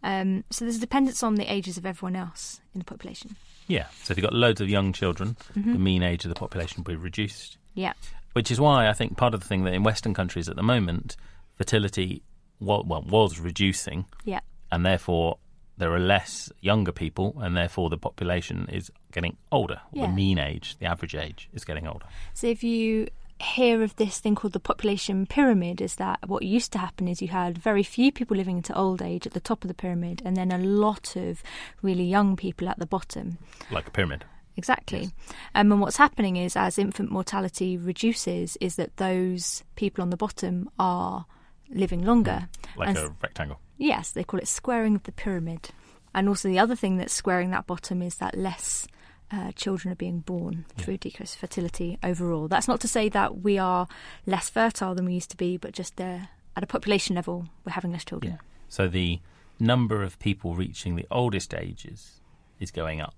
Um, 0.02 0.44
so 0.50 0.64
there's 0.64 0.76
a 0.76 0.80
dependence 0.80 1.22
on 1.22 1.34
the 1.34 1.52
ages 1.52 1.76
of 1.76 1.84
everyone 1.84 2.14
else 2.16 2.60
in 2.74 2.78
the 2.78 2.84
population. 2.84 3.34
Yeah. 3.66 3.86
So 4.02 4.12
if 4.12 4.18
you've 4.18 4.22
got 4.24 4.32
loads 4.32 4.60
of 4.60 4.68
young 4.68 4.92
children, 4.92 5.36
the 5.54 5.60
mean 5.78 6.02
age 6.02 6.24
of 6.24 6.28
the 6.28 6.34
population 6.34 6.82
will 6.84 6.92
be 6.92 6.96
reduced. 6.96 7.56
Yeah. 7.74 7.92
which 8.32 8.50
is 8.52 8.60
why 8.60 8.88
I 8.88 8.92
think 8.92 9.16
part 9.16 9.34
of 9.34 9.40
the 9.40 9.46
thing 9.48 9.64
that 9.64 9.74
in 9.74 9.82
Western 9.82 10.14
countries 10.14 10.48
at 10.48 10.54
the 10.54 10.62
moment, 10.62 11.16
fertility 11.56 12.22
well, 12.60 12.84
well 12.84 13.02
was 13.02 13.40
reducing, 13.40 14.04
Yeah. 14.24 14.40
and 14.70 14.86
therefore 14.86 15.38
there 15.80 15.92
are 15.92 15.98
less 15.98 16.52
younger 16.60 16.92
people, 16.92 17.34
and 17.40 17.56
therefore 17.56 17.90
the 17.90 17.98
population 17.98 18.68
is 18.70 18.92
getting 19.12 19.36
older. 19.50 19.80
Yeah. 19.92 20.06
The 20.06 20.12
mean 20.12 20.38
age, 20.38 20.76
the 20.78 20.86
average 20.86 21.14
age, 21.14 21.48
is 21.52 21.64
getting 21.64 21.86
older. 21.88 22.06
So 22.34 22.46
if 22.46 22.62
you 22.62 23.08
hear 23.40 23.82
of 23.82 23.96
this 23.96 24.20
thing 24.20 24.34
called 24.34 24.52
the 24.52 24.60
population 24.60 25.24
pyramid, 25.24 25.80
is 25.80 25.94
that 25.96 26.18
what 26.28 26.42
used 26.42 26.72
to 26.72 26.78
happen 26.78 27.08
is 27.08 27.22
you 27.22 27.28
had 27.28 27.56
very 27.56 27.82
few 27.82 28.12
people 28.12 28.36
living 28.36 28.58
into 28.58 28.76
old 28.76 29.00
age 29.00 29.26
at 29.26 29.32
the 29.32 29.40
top 29.40 29.64
of 29.64 29.68
the 29.68 29.74
pyramid, 29.74 30.20
and 30.24 30.36
then 30.36 30.52
a 30.52 30.58
lot 30.58 31.16
of 31.16 31.42
really 31.80 32.04
young 32.04 32.36
people 32.36 32.68
at 32.68 32.78
the 32.78 32.86
bottom. 32.86 33.38
Like 33.70 33.88
a 33.88 33.90
pyramid. 33.90 34.24
Exactly. 34.56 35.10
Um, 35.54 35.72
and 35.72 35.80
what's 35.80 35.96
happening 35.96 36.36
is, 36.36 36.54
as 36.54 36.78
infant 36.78 37.10
mortality 37.10 37.78
reduces, 37.78 38.58
is 38.60 38.76
that 38.76 38.98
those 38.98 39.64
people 39.76 40.02
on 40.02 40.10
the 40.10 40.18
bottom 40.18 40.68
are 40.78 41.24
living 41.70 42.04
longer. 42.04 42.48
Like 42.76 42.88
And- 42.90 42.98
a 42.98 43.14
rectangle. 43.22 43.58
Yes, 43.80 44.10
they 44.12 44.24
call 44.24 44.38
it 44.40 44.46
squaring 44.48 44.94
of 44.94 45.02
the 45.04 45.12
pyramid. 45.12 45.70
And 46.14 46.28
also, 46.28 46.48
the 46.48 46.58
other 46.58 46.76
thing 46.76 46.98
that's 46.98 47.14
squaring 47.14 47.50
that 47.50 47.66
bottom 47.66 48.02
is 48.02 48.16
that 48.16 48.36
less 48.36 48.86
uh, 49.32 49.52
children 49.52 49.90
are 49.92 49.96
being 49.96 50.18
born 50.20 50.66
through 50.76 50.98
decreased 50.98 51.38
fertility 51.38 51.98
overall. 52.02 52.46
That's 52.48 52.68
not 52.68 52.80
to 52.80 52.88
say 52.88 53.08
that 53.08 53.40
we 53.42 53.58
are 53.58 53.86
less 54.26 54.50
fertile 54.50 54.94
than 54.94 55.06
we 55.06 55.14
used 55.14 55.30
to 55.30 55.36
be, 55.36 55.56
but 55.56 55.72
just 55.72 56.00
uh, 56.00 56.18
at 56.56 56.62
a 56.62 56.66
population 56.66 57.14
level, 57.16 57.46
we're 57.64 57.72
having 57.72 57.92
less 57.92 58.04
children. 58.04 58.38
So 58.68 58.86
the 58.86 59.20
number 59.58 60.02
of 60.02 60.18
people 60.18 60.54
reaching 60.56 60.96
the 60.96 61.06
oldest 61.10 61.54
ages 61.54 62.20
is 62.58 62.70
going 62.70 63.00
up 63.00 63.14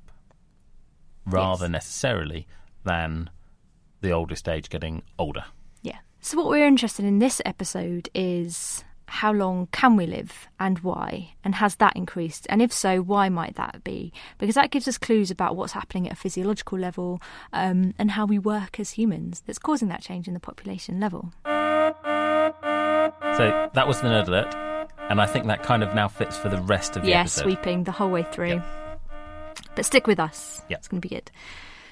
rather 1.27 1.65
Yes. 1.65 1.73
necessarily 1.73 2.47
than 2.85 3.31
the 4.01 4.13
oldest 4.13 4.49
age 4.49 4.69
getting 4.69 5.03
older. 5.19 5.45
Yeah. 5.83 5.99
So, 6.21 6.37
what 6.37 6.47
we're 6.49 6.67
interested 6.67 7.05
in 7.05 7.19
this 7.21 7.41
episode 7.45 8.09
is 8.15 8.85
how 9.13 9.31
long 9.31 9.69
can 9.73 9.95
we 9.95 10.07
live 10.07 10.49
and 10.59 10.79
why? 10.79 11.35
And 11.45 11.55
has 11.57 11.77
that 11.77 11.95
increased? 11.97 12.47
And 12.49 12.63
if 12.63 12.73
so, 12.73 13.03
why 13.03 13.29
might 13.29 13.57
that 13.57 13.85
be? 13.85 14.11
Because 14.39 14.55
that 14.55 14.71
gives 14.71 14.89
us 14.89 14.97
clues 14.97 15.31
about 15.31 15.55
what's 15.55 15.75
happening 15.75 16.07
at 16.07 16.15
a 16.15 16.17
physiological 16.17 16.79
level 16.79 17.21
um, 17.53 17.93
and 17.99 18.13
how 18.13 18.25
we 18.25 18.39
work 18.39 18.81
as 18.81 18.93
humans 18.93 19.43
that's 19.47 19.59
causing 19.59 19.89
that 19.89 20.01
change 20.01 20.29
in 20.29 20.35
the 20.35 20.41
population 20.41 20.99
level. 20.99 21.31
So 21.45 21.53
that 23.75 23.87
was 23.87 24.01
the 24.01 24.09
nerd 24.09 24.29
alert, 24.29 24.55
and 25.11 25.21
I 25.21 25.27
think 25.27 25.47
that 25.47 25.63
kind 25.63 25.83
of 25.83 25.95
now 25.95 26.09
fits 26.09 26.39
for 26.39 26.49
the 26.49 26.61
rest 26.63 26.97
of 26.97 27.03
the 27.03 27.11
Yeah, 27.11 27.21
episode. 27.21 27.43
sweeping 27.43 27.85
the 27.85 27.93
whole 27.93 28.11
way 28.11 28.23
through. 28.23 28.63
But 29.75 29.85
stick 29.85 30.07
with 30.07 30.21
us. 30.21 30.63
Yeah. 30.71 30.79
It's 30.79 30.89
going 30.89 31.03
to 31.03 31.07
be 31.09 31.15
good. 31.15 31.31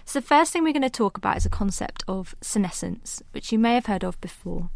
So, 0.06 0.20
the 0.20 0.26
first 0.26 0.52
thing 0.52 0.64
we're 0.64 0.72
going 0.72 0.82
to 0.82 0.90
talk 0.90 1.16
about 1.18 1.36
is 1.36 1.46
a 1.46 1.50
concept 1.50 2.02
of 2.08 2.34
senescence, 2.40 3.22
which 3.32 3.52
you 3.52 3.58
may 3.58 3.74
have 3.74 3.86
heard 3.86 4.04
of 4.04 4.20
before. 4.20 4.70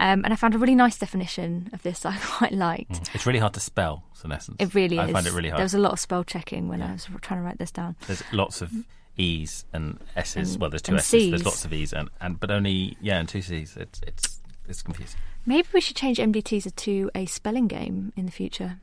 Um, 0.00 0.24
and 0.24 0.32
I 0.32 0.36
found 0.36 0.54
a 0.54 0.58
really 0.58 0.74
nice 0.74 0.96
definition 0.96 1.68
of 1.74 1.82
this 1.82 2.06
I 2.06 2.16
quite 2.18 2.52
liked. 2.52 3.10
It's 3.14 3.26
really 3.26 3.38
hard 3.38 3.52
to 3.54 3.60
spell 3.60 4.02
senescence. 4.14 4.56
It 4.58 4.74
really 4.74 4.98
I 4.98 5.04
is. 5.04 5.10
I 5.10 5.12
find 5.12 5.26
it 5.26 5.32
really 5.34 5.50
hard. 5.50 5.58
There 5.58 5.64
was 5.64 5.74
a 5.74 5.78
lot 5.78 5.92
of 5.92 6.00
spell 6.00 6.24
checking 6.24 6.68
when 6.68 6.80
I 6.82 6.92
was 6.92 7.06
trying 7.20 7.40
to 7.40 7.44
write 7.44 7.58
this 7.58 7.70
down. 7.70 7.96
There's 8.06 8.22
lots 8.32 8.62
of 8.62 8.72
E's 9.18 9.66
and 9.74 9.98
S's. 10.16 10.52
And- 10.54 10.60
well, 10.60 10.70
there's 10.70 10.82
two 10.82 10.96
S's. 10.96 11.30
There's 11.30 11.44
lots 11.44 11.64
of 11.66 11.72
E's 11.72 11.92
and, 11.92 12.08
and 12.20 12.40
but 12.40 12.50
only 12.50 12.96
yeah, 13.00 13.18
and 13.18 13.28
two 13.28 13.42
C's. 13.42 13.76
It's 13.76 14.00
it's 14.06 14.40
it's 14.66 14.82
confusing. 14.82 15.20
Maybe 15.44 15.68
we 15.74 15.80
should 15.80 15.96
change 15.96 16.18
MDTs 16.18 16.74
to 16.74 17.10
a 17.14 17.26
spelling 17.26 17.66
game 17.68 18.12
in 18.16 18.24
the 18.24 18.32
future. 18.32 18.78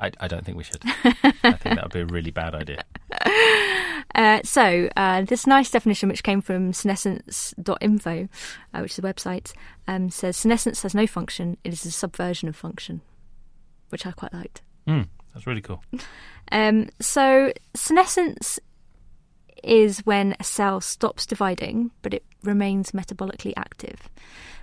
I, 0.00 0.10
I 0.20 0.28
don't 0.28 0.44
think 0.44 0.56
we 0.56 0.64
should. 0.64 0.82
I 0.84 1.52
think 1.52 1.76
that 1.76 1.82
would 1.84 1.92
be 1.92 2.00
a 2.00 2.06
really 2.06 2.30
bad 2.30 2.54
idea. 2.54 2.84
Uh, 4.14 4.40
so, 4.44 4.88
uh, 4.96 5.22
this 5.22 5.44
nice 5.44 5.70
definition, 5.70 6.08
which 6.08 6.22
came 6.22 6.40
from 6.40 6.72
senescence.info, 6.72 8.28
uh, 8.72 8.78
which 8.80 8.92
is 8.92 8.98
a 8.98 9.02
website, 9.02 9.52
um, 9.88 10.08
says 10.08 10.36
senescence 10.36 10.82
has 10.82 10.94
no 10.94 11.04
function, 11.04 11.56
it 11.64 11.72
is 11.72 11.84
a 11.84 11.90
subversion 11.90 12.48
of 12.48 12.54
function, 12.54 13.00
which 13.88 14.06
I 14.06 14.12
quite 14.12 14.32
liked. 14.32 14.62
Mm, 14.86 15.08
that's 15.32 15.46
really 15.46 15.62
cool. 15.62 15.82
Um, 16.52 16.90
so, 17.00 17.52
senescence 17.74 18.60
is 19.64 20.00
when 20.00 20.36
a 20.38 20.44
cell 20.44 20.82
stops 20.82 21.24
dividing, 21.24 21.90
but 22.02 22.12
it 22.12 22.22
remains 22.42 22.90
metabolically 22.90 23.54
active. 23.56 24.10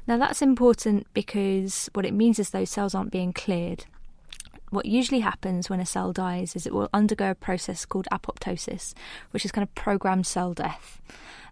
Now, 0.05 0.17
that's 0.17 0.43
important 0.43 1.07
because 1.13 1.89
what 1.93 2.05
it 2.05 2.13
means 2.13 2.37
is 2.37 2.51
those 2.51 2.69
cells 2.69 2.93
aren't 2.93 3.11
being 3.11 3.33
cleared. 3.33 3.85
What 4.71 4.85
usually 4.85 5.19
happens 5.19 5.69
when 5.69 5.81
a 5.81 5.85
cell 5.85 6.13
dies 6.13 6.55
is 6.55 6.65
it 6.65 6.73
will 6.73 6.89
undergo 6.93 7.31
a 7.31 7.35
process 7.35 7.85
called 7.85 8.07
apoptosis, 8.11 8.93
which 9.31 9.45
is 9.45 9.51
kind 9.51 9.63
of 9.63 9.75
programmed 9.75 10.25
cell 10.25 10.53
death. 10.53 11.01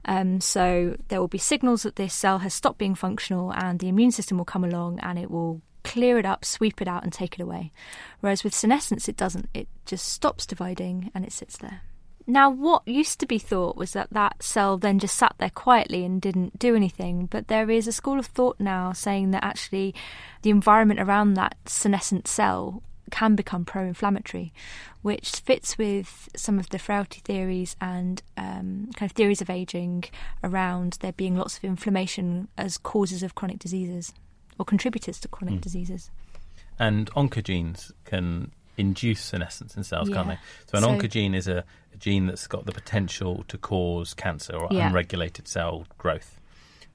Um, 0.06 0.40
so 0.40 0.96
there 1.10 1.20
will 1.20 1.28
be 1.28 1.38
signals 1.38 1.84
that 1.84 1.98
this 1.98 2.14
cell 2.14 2.40
has 2.40 2.54
stopped 2.54 2.78
being 2.78 2.96
functional, 2.96 3.52
and 3.54 3.80
the 3.80 3.90
immune 3.90 4.12
system 4.12 4.38
will 4.38 4.46
come 4.46 4.64
along 4.64 5.00
and 5.02 5.20
it 5.20 5.30
will 5.30 5.62
clear 5.84 6.18
it 6.18 6.26
up, 6.26 6.46
sweep 6.46 6.82
it 6.82 6.88
out, 6.88 7.04
and 7.04 7.12
take 7.12 7.36
it 7.38 7.44
away. 7.44 7.74
Whereas 8.22 8.44
with 8.44 8.56
senescence, 8.56 9.10
it 9.10 9.18
doesn't. 9.18 9.50
It 9.54 9.68
just 9.86 10.08
stops 10.08 10.46
dividing 10.46 11.12
and 11.14 11.26
it 11.26 11.34
sits 11.34 11.58
there. 11.58 11.82
Now, 12.26 12.50
what 12.50 12.88
used 12.88 13.20
to 13.22 13.26
be 13.26 13.40
thought 13.40 13.76
was 13.76 13.94
that 13.94 14.12
that 14.12 14.44
cell 14.44 14.78
then 14.78 15.00
just 15.00 15.18
sat 15.18 15.34
there 15.40 15.50
quietly 15.50 16.06
and 16.06 16.22
didn't 16.22 16.60
do 16.60 16.76
anything, 16.76 17.26
but 17.26 17.48
there 17.48 17.70
is 17.70 17.88
a 17.88 17.92
school 17.92 18.20
of 18.20 18.28
thought 18.28 18.60
now 18.60 18.94
saying 18.94 19.32
that 19.32 19.44
actually 19.44 19.96
the 20.44 20.52
environment 20.52 21.00
around 21.00 21.34
that 21.34 21.58
senescent 21.66 22.28
cell 22.28 22.84
can 23.12 23.36
become 23.36 23.66
pro 23.66 23.84
inflammatory, 23.84 24.52
which 25.02 25.32
fits 25.38 25.78
with 25.78 26.30
some 26.36 26.60
of 26.60 26.70
the 26.70 26.80
frailty 26.80 27.22
theories 27.24 27.76
and 27.82 28.22
um, 28.38 28.90
kind 28.96 29.10
of 29.10 29.14
theories 29.14 29.42
of 29.42 29.50
aging 29.50 30.06
around 30.44 30.98
there 31.02 31.14
being 31.14 31.36
lots 31.38 31.58
of 31.58 31.64
inflammation 31.64 32.48
as 32.58 32.78
causes 32.78 33.24
of 33.24 33.36
chronic 33.36 33.60
diseases 33.60 34.14
or 34.58 34.66
contributors 34.66 35.20
to 35.20 35.28
chronic 35.28 35.56
Mm. 35.60 35.62
diseases. 35.62 36.12
And 36.78 37.10
oncogenes 37.12 37.92
can 38.06 38.52
induce 38.78 39.22
senescence 39.22 39.76
in 39.76 39.84
cells, 39.84 40.10
can't 40.10 40.28
they? 40.30 40.38
So 40.68 40.78
an 40.78 40.84
So- 40.84 40.90
oncogene 40.90 41.36
is 41.36 41.48
a, 41.48 41.66
a 41.94 41.98
gene 41.98 42.28
that's 42.28 42.48
got 42.48 42.66
the 42.66 42.72
potential 42.72 43.44
to 43.50 43.58
cause 43.58 44.14
cancer 44.14 44.56
or 44.56 44.68
Yeah. 44.72 44.88
unregulated 44.88 45.48
cell 45.48 45.86
growth. 45.98 46.40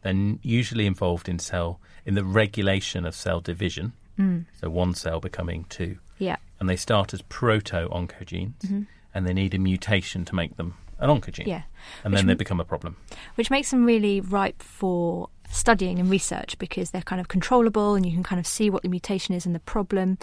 They're 0.03 0.37
usually 0.43 0.87
involved 0.87 1.29
in 1.29 1.39
cell 1.39 1.81
in 2.07 2.15
the 2.15 2.25
regulation 2.25 3.05
of 3.07 3.15
cell 3.15 3.41
division. 3.41 3.93
Mm. 4.19 4.45
So 4.61 4.71
one 4.71 4.95
cell 4.95 5.21
becoming 5.21 5.65
two, 5.69 5.99
Yeah. 6.19 6.37
and 6.61 6.69
they 6.69 6.77
start 6.77 7.13
as 7.15 7.23
proto-oncogenes, 7.23 8.59
Mhm. 8.67 8.87
and 9.15 9.27
they 9.27 9.33
need 9.35 9.55
a 9.55 9.59
mutation 9.59 10.25
to 10.27 10.35
make 10.35 10.57
them 10.57 10.75
an 10.99 11.11
oncogene, 11.11 11.47
Yeah. 11.47 11.63
and 12.05 12.13
Which 12.13 12.21
then 12.21 12.27
they 12.29 12.35
become 12.35 12.61
a 12.61 12.65
problem. 12.65 12.97
which 13.35 13.51
makes 13.51 13.71
them 13.71 13.85
really 13.85 14.21
ripe 14.21 14.63
for 14.63 15.29
studying 15.51 15.99
and 15.99 16.11
research 16.11 16.57
because 16.59 16.91
they're 16.91 17.03
kind 17.03 17.21
of 17.21 17.29
controllable 17.29 17.95
and 17.95 18.05
you 18.07 18.13
can 18.13 18.23
kind 18.23 18.41
of 18.41 18.47
see 18.47 18.71
what 18.71 18.83
the 18.83 18.89
mutation 18.89 19.35
is 19.35 19.45
and 19.47 19.55
the 19.55 19.61
problem. 19.61 20.19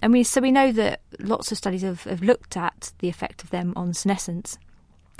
And 0.00 0.12
we 0.12 0.22
so 0.22 0.40
we 0.40 0.52
know 0.52 0.72
that 0.72 1.00
lots 1.18 1.50
of 1.52 1.58
studies 1.58 1.82
have, 1.82 2.04
have 2.04 2.22
looked 2.22 2.56
at 2.56 2.92
the 3.00 3.08
effect 3.08 3.42
of 3.42 3.50
them 3.50 3.72
on 3.76 3.92
senescence. 3.94 4.58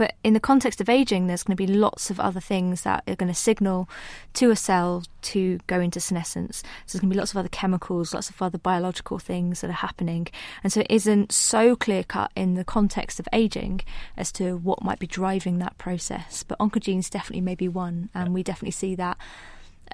But 0.00 0.14
in 0.24 0.32
the 0.32 0.40
context 0.40 0.80
of 0.80 0.88
aging, 0.88 1.26
there's 1.26 1.42
going 1.42 1.54
to 1.54 1.62
be 1.66 1.70
lots 1.70 2.08
of 2.08 2.18
other 2.18 2.40
things 2.40 2.84
that 2.84 3.02
are 3.06 3.16
going 3.16 3.30
to 3.30 3.38
signal 3.38 3.86
to 4.32 4.50
a 4.50 4.56
cell 4.56 5.02
to 5.20 5.58
go 5.66 5.78
into 5.78 6.00
senescence. 6.00 6.60
So 6.86 6.96
there's 6.96 7.00
going 7.02 7.10
to 7.10 7.14
be 7.16 7.18
lots 7.18 7.32
of 7.32 7.36
other 7.36 7.50
chemicals, 7.50 8.14
lots 8.14 8.30
of 8.30 8.40
other 8.40 8.56
biological 8.56 9.18
things 9.18 9.60
that 9.60 9.68
are 9.68 9.74
happening. 9.74 10.28
And 10.64 10.72
so 10.72 10.80
it 10.80 10.86
isn't 10.88 11.32
so 11.32 11.76
clear 11.76 12.02
cut 12.02 12.30
in 12.34 12.54
the 12.54 12.64
context 12.64 13.20
of 13.20 13.28
aging 13.34 13.82
as 14.16 14.32
to 14.32 14.56
what 14.56 14.82
might 14.82 15.00
be 15.00 15.06
driving 15.06 15.58
that 15.58 15.76
process. 15.76 16.44
But 16.44 16.58
oncogenes 16.60 17.10
definitely 17.10 17.42
may 17.42 17.54
be 17.54 17.68
one. 17.68 18.08
And 18.14 18.32
we 18.32 18.42
definitely 18.42 18.70
see 18.70 18.94
that 18.94 19.18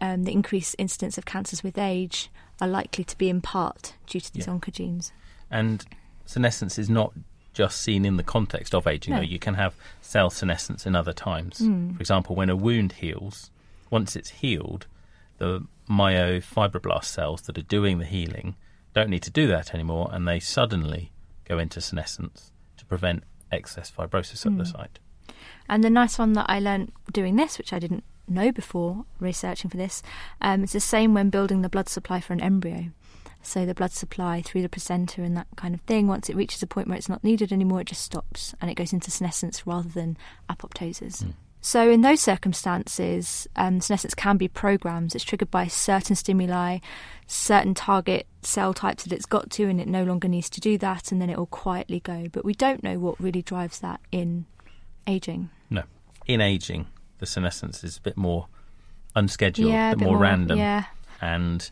um, 0.00 0.22
the 0.22 0.30
increased 0.30 0.76
incidence 0.78 1.18
of 1.18 1.24
cancers 1.24 1.64
with 1.64 1.78
age 1.78 2.30
are 2.60 2.68
likely 2.68 3.02
to 3.02 3.18
be 3.18 3.28
in 3.28 3.40
part 3.40 3.94
due 4.06 4.20
to 4.20 4.32
these 4.32 4.46
Yeah. 4.46 4.52
oncogenes. 4.52 5.10
And 5.50 5.84
senescence 6.26 6.78
is 6.78 6.88
not 6.88 7.12
just 7.56 7.80
seen 7.80 8.04
in 8.04 8.16
the 8.18 8.22
context 8.22 8.74
of 8.74 8.86
aging. 8.86 9.14
No. 9.14 9.22
You 9.22 9.38
can 9.38 9.54
have 9.54 9.74
cell 10.02 10.28
senescence 10.28 10.84
in 10.86 10.94
other 10.94 11.14
times. 11.14 11.58
Mm. 11.60 11.94
For 11.96 12.00
example, 12.00 12.36
when 12.36 12.50
a 12.50 12.56
wound 12.56 12.92
heals, 12.92 13.50
once 13.90 14.14
it's 14.14 14.28
healed, 14.28 14.86
the 15.38 15.64
myofibroblast 15.88 17.04
cells 17.04 17.42
that 17.42 17.56
are 17.56 17.62
doing 17.62 17.98
the 17.98 18.04
healing 18.04 18.56
don't 18.94 19.08
need 19.08 19.22
to 19.22 19.30
do 19.30 19.46
that 19.46 19.74
anymore, 19.74 20.08
and 20.12 20.28
they 20.28 20.38
suddenly 20.40 21.12
go 21.46 21.58
into 21.58 21.80
senescence 21.80 22.52
to 22.76 22.84
prevent 22.84 23.22
excess 23.50 23.90
fibrosis 23.90 24.44
at 24.46 24.56
the 24.58 24.64
Mm. 24.64 24.72
site. 24.72 24.98
And 25.68 25.82
the 25.82 25.90
nice 25.90 26.18
one 26.18 26.34
that 26.34 26.46
I 26.48 26.58
learnt 26.60 26.92
doing 27.12 27.36
this, 27.36 27.58
which 27.58 27.72
I 27.72 27.78
didn't 27.78 28.04
know 28.28 28.50
before 28.52 29.04
researching 29.20 29.70
for 29.70 29.76
this, 29.76 30.02
um, 30.40 30.64
it's 30.64 30.72
the 30.72 30.80
same 30.80 31.14
when 31.14 31.30
building 31.30 31.62
the 31.62 31.68
blood 31.68 31.88
supply 31.88 32.20
for 32.20 32.32
an 32.32 32.40
embryo. 32.40 32.90
So 33.46 33.64
the 33.64 33.74
blood 33.74 33.92
supply 33.92 34.42
through 34.42 34.62
the 34.62 34.68
placenta 34.68 35.22
and 35.22 35.36
that 35.36 35.46
kind 35.56 35.72
of 35.72 35.80
thing, 35.82 36.08
once 36.08 36.28
it 36.28 36.36
reaches 36.36 36.62
a 36.62 36.66
point 36.66 36.88
where 36.88 36.96
it's 36.96 37.08
not 37.08 37.22
needed 37.22 37.52
anymore, 37.52 37.82
it 37.82 37.86
just 37.86 38.02
stops 38.02 38.54
and 38.60 38.70
it 38.70 38.74
goes 38.74 38.92
into 38.92 39.10
senescence 39.10 39.66
rather 39.66 39.88
than 39.88 40.18
apoptosis. 40.50 41.22
Mm. 41.22 41.34
So 41.60 41.90
in 41.90 42.02
those 42.02 42.20
circumstances, 42.20 43.46
um, 43.56 43.80
senescence 43.80 44.14
can 44.14 44.36
be 44.36 44.48
programmed. 44.48 45.14
It's 45.14 45.24
triggered 45.24 45.50
by 45.50 45.68
certain 45.68 46.16
stimuli, 46.16 46.78
certain 47.26 47.74
target 47.74 48.26
cell 48.42 48.74
types 48.74 49.04
that 49.04 49.12
it's 49.12 49.26
got 49.26 49.50
to, 49.50 49.64
and 49.64 49.80
it 49.80 49.88
no 49.88 50.04
longer 50.04 50.28
needs 50.28 50.50
to 50.50 50.60
do 50.60 50.76
that, 50.78 51.10
and 51.10 51.20
then 51.20 51.30
it 51.30 51.36
will 51.36 51.46
quietly 51.46 52.00
go. 52.00 52.26
But 52.30 52.44
we 52.44 52.54
don't 52.54 52.82
know 52.84 52.98
what 52.98 53.18
really 53.20 53.42
drives 53.42 53.80
that 53.80 54.00
in 54.12 54.46
aging. 55.06 55.50
No. 55.70 55.82
In 56.26 56.40
aging, 56.40 56.86
the 57.18 57.26
senescence 57.26 57.82
is 57.82 57.96
a 57.96 58.00
bit 58.00 58.16
more 58.16 58.46
unscheduled, 59.16 59.72
yeah, 59.72 59.90
a 59.90 59.96
bit 59.96 60.00
bit 60.00 60.08
more, 60.08 60.18
random. 60.18 60.58
Yeah, 60.58 60.84
and 61.20 61.68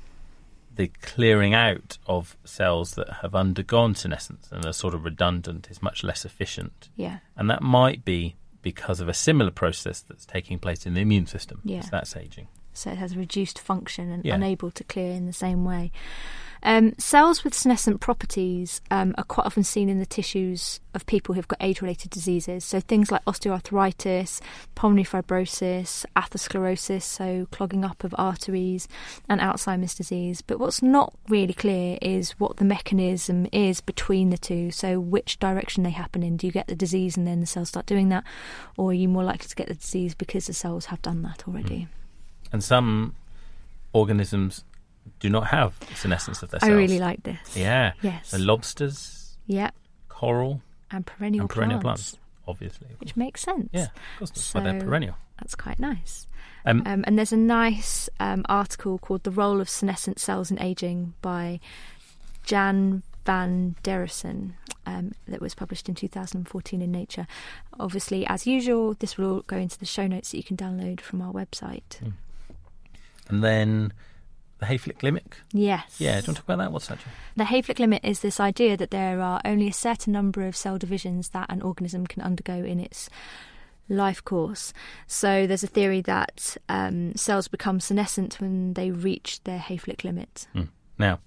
the 0.77 0.89
clearing 1.03 1.55
out 1.55 1.99
of 2.07 2.37
cells 2.45 2.95
that 2.95 3.09
have 3.23 3.35
undergone 3.35 3.95
senescence 3.95 4.49
and 4.51 4.65
are 4.65 4.73
sort 4.73 4.95
of 4.95 5.05
redundant 5.05 5.69
is 5.71 5.81
much 5.83 6.03
less 6.03 6.25
efficient. 6.25 6.89
yeah. 6.97 7.19
And 7.37 7.49
that 7.51 7.63
might 7.63 8.05
be 8.05 8.35
because 8.63 9.01
of 9.01 9.09
a 9.09 9.15
similar 9.15 9.51
process 9.51 10.01
that's 10.01 10.25
taking 10.27 10.59
place 10.59 10.87
in 10.87 10.95
the 10.95 11.01
immune 11.01 11.27
system. 11.27 11.61
Yeah. 11.65 11.83
So 11.83 11.89
that's 11.93 12.17
aging. 12.17 12.49
so 12.73 12.91
it 12.91 12.99
has 12.99 13.17
reduced 13.17 13.59
function 13.61 14.11
and 14.11 14.25
Yeah. 14.25 14.35
unable 14.35 14.71
to 14.73 14.83
clear 14.85 15.13
in 15.13 15.27
the 15.27 15.33
same 15.33 15.65
way. 15.65 15.93
Um, 16.65 16.95
cells 16.97 17.45
with 17.45 17.53
senescent 17.53 18.01
properties 18.01 18.81
um, 18.91 19.15
are 19.19 19.25
quite 19.25 19.47
often 19.47 19.65
seen 19.65 19.91
in 19.91 19.99
the 19.99 20.07
tissues 20.07 20.81
of 20.95 21.05
people 21.05 21.35
who've 21.35 21.47
got 21.47 21.63
age-related 21.63 22.11
diseases. 22.11 22.65
So 22.65 22.81
things 22.81 23.11
like 23.11 23.25
osteoarthritis, 23.27 24.41
pulmonary 24.75 25.05
fibrosis, 25.05 26.07
atherosclerosis, 26.17 27.03
so 27.03 27.47
clogging 27.51 27.85
up 27.85 28.03
of 28.03 28.15
arteries, 28.17 28.89
and 29.29 29.43
Alzheimer's 29.43 29.95
disease. 29.95 30.41
But 30.41 30.59
what's 30.59 30.83
not 30.83 31.13
really 31.29 31.53
clear 31.53 31.99
is 32.01 32.31
what 32.41 32.57
the 32.57 32.65
mechanism 32.65 33.47
is 33.53 33.83
between 33.83 34.31
the 34.31 34.39
two. 34.39 34.71
So 34.71 34.99
which 34.99 35.39
direction 35.39 35.83
they 35.83 35.91
happen 35.91 36.23
in. 36.23 36.39
Do 36.39 36.47
you 36.47 36.53
get 36.53 36.69
the 36.69 36.75
disease 36.75 37.17
and 37.17 37.27
then 37.27 37.41
the 37.41 37.47
cells 37.47 37.69
start 37.69 37.85
doing 37.85 38.09
that, 38.09 38.25
or 38.79 38.91
are 38.91 38.95
you 38.95 39.09
more 39.09 39.25
likely 39.25 39.49
to 39.49 39.55
get 39.55 39.69
the 39.69 39.75
disease 39.75 40.15
because 40.15 40.47
the 40.47 40.55
cells 40.55 40.87
have 40.87 41.03
done 41.03 41.21
that 41.23 41.47
already? 41.47 41.89
And 42.53 42.65
some 42.65 43.15
organisms 43.93 44.65
do 45.21 45.29
not 45.31 45.47
have 45.49 45.75
senescence 45.95 46.43
of 46.43 46.51
their 46.51 46.61
cells. 46.61 46.71
I 46.73 46.75
really 46.75 46.99
like 46.99 47.23
this. 47.23 47.57
Yeah. 47.57 47.93
Yes. 48.03 48.29
So 48.31 48.39
lobsters, 48.39 49.37
Yep. 49.47 49.75
coral, 50.09 50.61
And 50.91 51.07
perennial, 51.07 51.43
and 51.43 51.51
perennial 51.51 51.81
plants, 51.81 52.13
plants, 52.13 52.19
obviously. 52.49 52.89
Which 52.99 53.17
makes 53.17 53.43
sense. 53.43 53.69
Yeah, 53.73 53.85
of 53.85 54.19
course, 54.19 54.31
that's 54.31 54.55
why 54.55 54.61
they're 54.63 54.81
perennial. 54.81 55.17
That's 55.39 55.55
quite 55.55 55.79
nice. 55.81 56.27
Um, 56.67 56.83
Um, 56.87 57.05
and 57.07 57.19
there's 57.19 57.33
a 57.33 57.37
nice 57.37 58.09
um, 58.21 58.45
article 58.49 58.99
called 58.99 59.25
The 59.25 59.31
Role 59.31 59.61
of 59.61 59.69
Senescent 59.69 60.19
Cells 60.19 60.51
in 60.51 60.59
Aging 60.61 61.15
by 61.21 61.61
Jan 62.45 63.03
van 63.27 63.75
Deursen 63.83 64.53
um, 64.87 65.13
that 65.27 65.41
was 65.41 65.55
published 65.55 65.89
in 65.89 65.95
2014 65.95 66.83
in 66.83 66.93
Nature. 66.93 67.27
Obviously, 67.81 68.27
as 68.27 68.47
usual, 68.47 68.95
this 68.95 69.17
will 69.19 69.33
all 69.37 69.41
go 69.47 69.57
into 69.57 69.79
the 69.79 69.87
show 69.87 70.07
notes 70.07 70.31
that 70.31 70.37
you 70.37 70.43
can 70.45 70.57
download 70.57 71.01
from 71.01 71.21
our 71.23 71.33
website. 71.33 71.83
Mm. 72.03 72.13
and 73.29 73.43
then 73.43 73.93
the 74.65 74.73
Hayflick 74.75 75.03
limit. 75.03 75.25
Yes. 75.53 75.97
Yeah, 75.99 76.13
do 76.13 76.15
you 76.15 76.15
want 76.15 76.25
to 76.25 76.33
talk 76.35 76.45
about 76.45 76.59
that? 76.59 76.73
What's 76.73 76.87
that? 76.89 76.99
The 77.37 77.45
Hayflick 77.45 77.79
limit 77.79 78.05
is 78.05 78.21
this 78.21 78.41
idea 78.41 78.77
that 78.77 78.91
there 78.91 79.21
are 79.21 79.41
only 79.45 79.69
a 79.69 79.73
certain 79.73 80.13
number 80.13 80.47
of 80.47 80.57
cell 80.57 80.79
divisions 80.79 81.31
that 81.31 81.51
an 81.51 81.63
organism 81.63 82.07
can 82.07 82.23
undergo 82.23 82.55
in 82.55 82.81
its 82.81 83.09
life 83.89 84.25
course. 84.25 84.73
So 85.07 85.47
there's 85.47 85.65
a 85.65 85.69
theory 85.69 86.01
that 86.03 86.57
um, 86.69 87.15
cells 87.15 87.49
become 87.49 87.81
senescent 87.81 88.41
when 88.41 88.75
they 88.75 88.91
reach 88.91 89.43
their 89.45 89.59
Hayflick 89.59 90.05
limit. 90.05 90.47
Mm. 90.55 90.69
Now, 90.99 91.21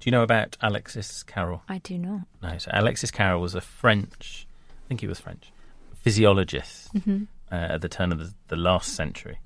do 0.00 0.08
you 0.08 0.12
know 0.12 0.22
about 0.22 0.56
Alexis 0.60 1.22
Carrel? 1.22 1.62
I 1.68 1.78
do 1.78 1.98
not. 1.98 2.22
No. 2.42 2.56
So 2.58 2.70
Alexis 2.72 3.10
Carrel 3.10 3.40
was 3.40 3.54
a 3.54 3.60
French, 3.60 4.46
I 4.84 4.88
think 4.88 5.00
he 5.00 5.06
was 5.06 5.20
French, 5.20 5.52
physiologist 5.94 6.88
hmm 7.04 7.24
uh, 7.50 7.54
at 7.54 7.80
the 7.80 7.88
turn 7.88 8.12
of 8.12 8.18
the, 8.18 8.34
the 8.48 8.56
last 8.56 8.94
century, 8.94 9.38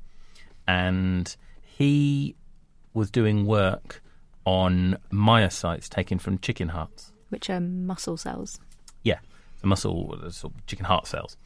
and 0.66 1.36
he 1.62 2.34
was 2.94 3.10
doing 3.10 3.46
work 3.46 4.02
on 4.44 4.98
myocytes 5.10 5.88
taken 5.88 6.18
from 6.18 6.38
chicken 6.38 6.68
hearts. 6.68 7.12
Which 7.30 7.48
are 7.48 7.60
muscle 7.60 8.16
cells. 8.16 8.60
Yeah, 9.02 9.18
the 9.60 9.66
muscle, 9.66 10.16
the 10.20 10.30
sort 10.30 10.54
of 10.54 10.66
chicken 10.66 10.84
heart 10.84 11.06
cells. 11.06 11.36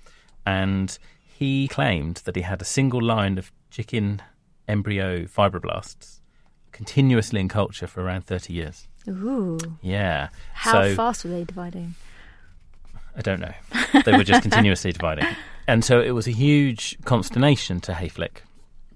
And 0.45 0.97
he 1.39 1.69
claimed 1.69 2.17
that 2.25 2.37
he 2.37 2.43
had 2.43 2.63
a 2.63 2.65
single 2.65 3.03
line 3.03 3.39
of 3.39 3.53
chicken 3.71 4.23
embryo 4.69 5.25
fibroblasts 5.25 6.21
continuously 6.73 7.41
in 7.41 7.49
culture 7.49 7.87
for 7.87 8.03
around 8.03 8.27
30 8.27 8.53
years. 8.53 8.89
Ooh. 9.09 9.59
Yeah. 9.83 10.29
How 10.53 10.83
so, 10.83 10.95
fast 10.95 11.25
were 11.25 11.31
they 11.31 11.45
dividing? 11.45 11.95
I 13.17 13.23
don't 13.23 13.41
know. 13.41 13.53
They 14.05 14.13
were 14.13 14.25
just 14.25 14.43
continuously 14.49 14.93
dividing. 14.93 15.27
And 15.67 15.85
so 15.85 16.01
it 16.01 16.11
was 16.11 16.27
a 16.27 16.33
huge 16.33 16.99
consternation 17.05 17.81
to 17.83 17.93
Hayflick 17.93 18.43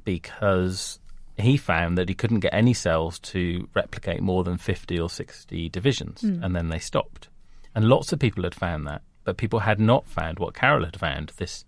because 0.04 0.98
he 1.40 1.56
found 1.56 1.98
that 1.98 2.08
he 2.08 2.14
couldn't 2.14 2.40
get 2.40 2.54
any 2.54 2.74
cells 2.74 3.18
to 3.18 3.68
replicate 3.74 4.20
more 4.20 4.44
than 4.44 4.58
50 4.58 4.98
or 4.98 5.08
60 5.10 5.68
divisions, 5.68 6.22
and 6.44 6.54
then 6.56 6.68
they 6.68 6.78
stopped. 6.78 7.28
And 7.74 7.84
lots 7.88 8.12
of 8.12 8.18
people 8.18 8.42
had 8.44 8.54
found 8.54 8.86
that, 8.86 9.02
but 9.24 9.36
people 9.36 9.60
had 9.60 9.78
not 9.78 10.06
found 10.06 10.38
what 10.38 10.54
Carrel 10.54 10.84
had 10.84 10.98
found 10.98 11.32
this 11.36 11.64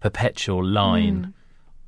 perpetual 0.00 0.64
line 0.64 1.34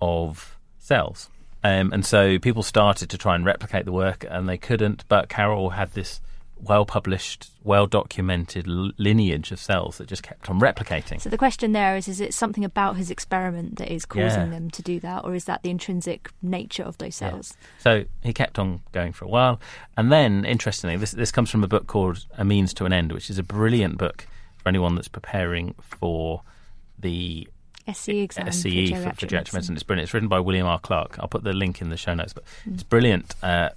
of 0.00 0.58
cells. 0.78 1.30
Um, 1.64 1.92
and 1.92 2.04
so 2.04 2.38
people 2.38 2.62
started 2.62 3.08
to 3.10 3.18
try 3.18 3.34
and 3.36 3.44
replicate 3.44 3.84
the 3.84 3.92
work, 3.92 4.24
and 4.28 4.48
they 4.48 4.58
couldn't. 4.58 5.04
But 5.08 5.28
Carrel 5.28 5.70
had 5.70 5.92
this 5.92 6.20
well 6.64 6.86
published, 6.86 7.50
well 7.64 7.86
documented 7.86 8.66
lineage 8.66 9.50
of 9.50 9.58
cells 9.58 9.98
that 9.98 10.06
just 10.06 10.22
kept 10.22 10.48
on 10.48 10.60
replicating. 10.60 11.20
So 11.20 11.28
the 11.28 11.36
question 11.38 11.72
there 11.72 11.96
is: 11.96 12.06
Is 12.08 12.20
it 12.20 12.32
something 12.34 12.64
about 12.64 12.96
his 12.96 13.10
experiment 13.10 13.76
that 13.78 13.92
is 13.92 14.06
causing 14.06 14.44
Yeah. 14.44 14.50
them 14.58 14.70
to 14.70 14.82
do 14.82 15.00
that, 15.00 15.24
or 15.24 15.34
is 15.34 15.44
that 15.46 15.62
the 15.62 15.70
intrinsic 15.70 16.30
nature 16.40 16.84
of 16.84 16.98
those 16.98 17.20
Yeah. 17.20 17.30
cells? 17.30 17.54
So 17.78 18.04
he 18.22 18.32
kept 18.32 18.58
on 18.58 18.80
going 18.92 19.12
for 19.12 19.24
a 19.24 19.28
while. 19.28 19.60
And 19.96 20.12
then, 20.12 20.44
interestingly, 20.44 20.96
this, 20.96 21.10
this 21.10 21.32
comes 21.32 21.50
from 21.50 21.64
a 21.64 21.68
book 21.68 21.86
called 21.88 22.24
A 22.38 22.44
Means 22.44 22.72
to 22.74 22.84
an 22.84 22.92
End, 22.92 23.12
which 23.12 23.28
is 23.28 23.38
a 23.38 23.42
brilliant 23.42 23.98
book 23.98 24.26
for 24.58 24.68
anyone 24.68 24.94
that's 24.94 25.08
preparing 25.08 25.74
for 25.80 26.42
the 26.98 27.48
SCE 27.88 28.22
exam 28.22 28.46
SCE 28.46 28.90
for 28.90 29.10
for, 29.10 29.16
for 29.16 29.26
geriatric 29.26 29.52
medicine. 29.52 29.74
It's 29.74 29.82
brilliant. 29.82 30.06
It's 30.06 30.14
written 30.14 30.28
by 30.28 30.38
William 30.38 30.66
R. 30.68 30.78
Clark. 30.78 31.18
I'll 31.18 31.26
put 31.26 31.42
the 31.42 31.52
link 31.52 31.82
in 31.82 31.88
the 31.90 31.96
show 31.96 32.14
notes, 32.14 32.32
but 32.32 32.44
it's 32.72 32.84
brilliant 32.84 33.34
uh, 33.42 33.70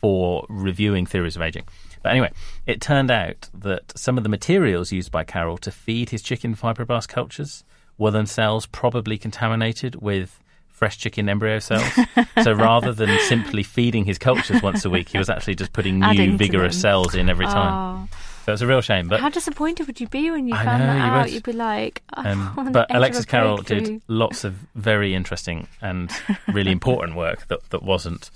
for 0.00 0.46
reviewing 0.48 1.04
theories 1.04 1.36
of 1.36 1.42
aging. 1.42 1.64
But 2.02 2.12
anyway, 2.12 2.32
it 2.66 2.80
turned 2.80 3.10
out 3.10 3.48
that 3.54 3.92
some 3.98 4.16
of 4.16 4.22
the 4.22 4.30
materials 4.30 4.90
used 4.92 5.10
by 5.12 5.24
Carrel 5.24 5.58
to 5.58 5.70
feed 5.70 6.10
his 6.10 6.22
chicken 6.22 6.54
fibroblast 6.54 7.08
cultures 7.08 7.64
were 7.98 8.10
themselves 8.10 8.66
probably 8.66 9.18
contaminated 9.18 9.96
with 9.96 10.40
fresh 10.68 10.96
chicken 10.96 11.28
embryo 11.28 11.58
cells. 11.58 11.84
so 12.42 12.52
rather 12.52 12.92
than 12.92 13.18
simply 13.20 13.62
feeding 13.62 14.06
his 14.06 14.16
cultures 14.16 14.62
once 14.62 14.84
a 14.86 14.90
week, 14.90 15.10
he 15.10 15.18
was 15.18 15.28
actually 15.28 15.54
just 15.54 15.74
putting 15.74 16.00
new 16.00 16.36
vigorous 16.38 16.80
cells 16.80 17.14
in 17.14 17.28
every 17.28 17.44
time. 17.44 18.08
Oh, 18.10 18.16
So 18.46 18.52
it's 18.54 18.62
a 18.62 18.66
real 18.66 18.80
shame. 18.80 19.06
But 19.08 19.20
how 19.20 19.28
disappointed 19.28 19.86
would 19.86 20.00
you 20.00 20.08
be 20.08 20.30
when 20.30 20.48
you 20.48 20.54
I 20.54 20.64
found 20.64 20.78
know, 20.80 20.86
that 20.86 20.96
you 20.96 21.02
out? 21.02 21.24
would. 21.26 21.32
You'd 21.34 21.42
be 21.42 21.52
like, 21.52 22.02
oh, 22.16 22.22
Um, 22.24 22.52
but 22.72 22.86
edge 22.90 22.90
of 22.90 22.96
a 22.96 22.96
Alexis 22.96 23.24
Carrel 23.26 23.58
did 23.58 24.00
lots 24.08 24.44
of 24.44 24.54
very 24.74 25.14
interesting 25.14 25.68
and 25.82 26.10
really 26.48 26.72
important 26.78 27.14
work 27.14 27.46
that, 27.48 27.60
that 27.68 27.82
wasn't 27.82 28.30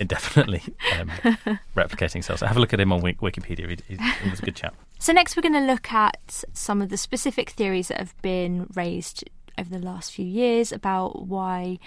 indefinitely 0.00 0.62
um, 0.98 1.08
replicating 1.76 2.22
cells. 2.22 2.40
So 2.40 2.46
have 2.46 2.56
a 2.56 2.60
look 2.60 2.72
at 2.72 2.80
him 2.80 2.92
on 2.92 3.00
Wikipedia. 3.00 3.68
He, 3.68 3.96
he, 3.96 4.02
he 4.22 4.30
was 4.30 4.40
a 4.40 4.42
good 4.42 4.56
chap. 4.56 4.74
So 4.98 5.12
next, 5.12 5.36
we're 5.36 5.42
going 5.42 5.54
to 5.54 5.60
look 5.60 5.92
at 5.92 6.44
some 6.52 6.82
of 6.82 6.88
the 6.88 6.96
specific 6.96 7.50
theories 7.50 7.88
that 7.88 7.98
have 7.98 8.20
been 8.22 8.68
raised 8.74 9.28
over 9.58 9.70
the 9.70 9.84
last 9.84 10.12
few 10.12 10.24
years 10.24 10.72
about 10.72 11.26
why 11.26 11.78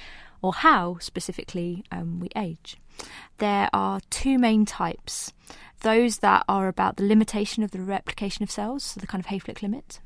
or 0.41 0.53
how 0.53 0.97
specifically 0.99 1.83
um, 1.91 2.19
we 2.19 2.29
age. 2.35 2.77
There 3.37 3.69
are 3.73 3.99
two 4.09 4.37
main 4.37 4.65
types. 4.65 5.33
Those 5.81 6.19
that 6.19 6.43
are 6.47 6.67
about 6.67 6.97
the 6.97 7.05
limitation 7.05 7.63
of 7.63 7.71
the 7.71 7.81
replication 7.81 8.43
of 8.43 8.51
cells, 8.51 8.83
so 8.83 8.99
the 8.99 9.07
kind 9.07 9.23
of 9.23 9.29
Hayflick 9.29 9.61
limit, 9.61 9.99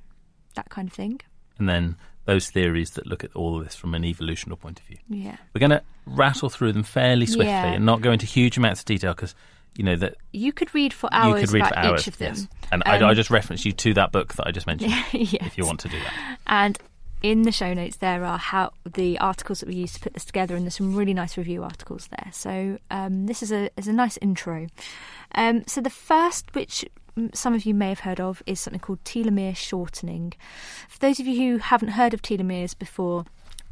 that 0.56 0.70
kind 0.70 0.88
of 0.88 0.94
thing. 0.94 1.22
And 1.58 1.68
then 1.68 1.98
those 2.26 2.50
theories 2.50 2.92
that 2.92 3.06
look 3.08 3.24
at 3.24 3.36
all 3.36 3.58
of 3.58 3.64
this 3.64 3.76
from 3.76 3.94
an 3.96 4.04
evolutional 4.04 4.58
point 4.58 4.80
of 4.80 4.86
view. 4.86 4.98
Yeah. 5.10 5.38
We're 5.54 5.60
going 5.60 5.70
to 5.72 5.82
rattle 6.06 6.50
through 6.50 6.74
them 6.74 6.84
fairly 6.84 7.26
swiftly 7.26 7.48
Yeah. 7.48 7.74
and 7.74 7.86
not 7.86 8.02
go 8.02 8.12
into 8.12 8.26
huge 8.26 8.58
amounts 8.58 8.82
of 8.82 8.86
detail 8.86 9.14
because, 9.14 9.36
you 9.78 9.84
know, 9.84 9.96
that 9.98 10.16
You 10.32 10.52
could 10.52 10.74
read 10.74 10.92
for 10.94 11.08
hours 11.14 11.42
you 11.42 11.48
could 11.48 11.54
read 11.54 11.62
about 11.62 11.74
for 11.74 11.80
hours. 11.80 12.02
each 12.02 12.08
of 12.08 12.18
them. 12.18 12.34
yes. 12.36 12.48
And 12.72 12.84
Um, 12.86 13.04
I, 13.04 13.10
I 13.10 13.14
just 13.14 13.30
reference 13.30 13.64
you 13.66 13.72
to 13.74 13.94
that 13.96 14.12
book 14.12 14.34
that 14.36 14.48
I 14.48 14.52
just 14.52 14.66
mentioned 14.68 14.92
yes. 15.12 15.34
if 15.46 15.58
you 15.58 15.66
want 15.66 15.80
to 15.82 15.90
do 15.90 16.00
that. 16.00 16.38
And 16.48 16.78
in 17.22 17.44
the 17.44 17.52
show 17.52 17.74
notes, 17.74 17.98
there 17.98 18.24
are 18.26 18.38
how 18.38 18.72
the 18.92 19.18
articles 19.20 19.60
that 19.60 19.70
we 19.70 19.76
used 19.76 19.96
to 19.96 20.00
put 20.02 20.14
this 20.14 20.26
together, 20.26 20.56
and 20.56 20.64
there's 20.66 20.76
some 20.76 20.96
really 20.96 21.14
nice 21.14 21.38
review 21.38 21.64
articles 21.64 22.08
there. 22.08 22.30
So 22.32 22.78
um, 22.92 23.26
this 23.26 23.42
is 23.42 23.52
a 23.52 23.70
is 23.78 23.88
a 23.88 23.94
nice 23.94 24.18
intro. 24.18 24.68
Um, 25.34 25.64
so 25.66 25.82
the 25.82 25.90
first, 25.90 26.54
which 26.54 26.86
some 27.34 27.54
of 27.54 27.66
you 27.66 27.74
may 27.74 27.90
have 27.90 28.02
heard 28.02 28.20
of, 28.20 28.42
is 28.46 28.60
something 28.60 28.80
called 28.80 29.04
telomere 29.04 29.56
shortening. 29.56 30.34
For 30.90 31.00
those 31.00 31.20
of 31.20 31.28
you 31.28 31.54
who 31.54 31.58
haven't 31.60 31.90
heard 31.90 32.14
of 32.14 32.22
telomeres 32.22 32.78
before, 32.78 33.26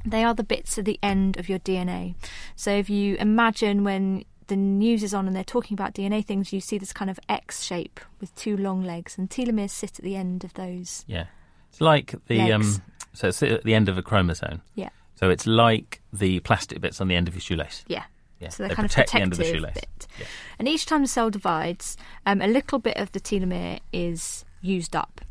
they 0.05 0.23
are 0.23 0.33
the 0.33 0.43
bits 0.43 0.77
at 0.77 0.85
the 0.85 0.99
end 1.01 1.37
of 1.37 1.49
your 1.49 1.59
DNA. 1.59 2.15
So 2.55 2.71
if 2.71 2.89
you 2.89 3.15
imagine 3.15 3.83
when 3.83 4.25
the 4.47 4.55
news 4.55 5.03
is 5.03 5.13
on 5.13 5.27
and 5.27 5.35
they're 5.35 5.43
talking 5.43 5.75
about 5.75 5.93
DNA 5.93 6.25
things, 6.25 6.51
you 6.51 6.59
see 6.59 6.77
this 6.77 6.93
kind 6.93 7.09
of 7.09 7.19
X 7.29 7.63
shape 7.63 7.99
with 8.19 8.33
two 8.35 8.57
long 8.57 8.83
legs, 8.83 9.17
and 9.17 9.29
telomeres 9.29 9.71
sit 9.71 9.99
at 9.99 10.05
the 10.05 10.15
end 10.15 10.43
of 10.43 10.53
those. 10.53 11.05
Yeah. 11.07 11.25
It's 11.69 11.81
like 11.81 12.13
the 12.27 12.37
Legs. 12.37 12.75
um 12.77 12.81
so 13.13 13.27
it's 13.27 13.41
at 13.43 13.63
the 13.63 13.75
end 13.75 13.89
of 13.89 13.97
a 13.97 14.01
chromosome. 14.01 14.61
Yeah. 14.75 14.89
So 15.15 15.29
it's 15.29 15.45
like 15.47 16.01
the 16.11 16.39
plastic 16.41 16.81
bits 16.81 16.99
on 16.99 17.07
the 17.07 17.15
end 17.15 17.27
of 17.27 17.35
your 17.35 17.41
shoelace. 17.41 17.83
Yeah. 17.87 18.03
Yeah. 18.43 18.49
So 18.49 18.63
they're 18.63 18.69
they 18.69 18.75
kind 18.75 18.85
of 18.85 18.95
the 18.95 19.15
end 19.15 19.31
of 19.31 19.37
the 19.37 19.43
protective 19.43 19.55
shoelace. 19.55 19.73
bit. 19.73 20.07
Yeah. 20.19 20.25
And 20.59 20.67
each 20.67 20.85
time 20.85 21.01
the 21.01 21.07
cell 21.07 21.29
divides, 21.29 21.97
um, 22.25 22.41
a 22.41 22.47
little 22.47 22.79
bit 22.79 22.97
of 22.97 23.11
the 23.11 23.19
telomere 23.19 23.79
is 23.91 24.45
used 24.61 24.95
up. 24.95 25.21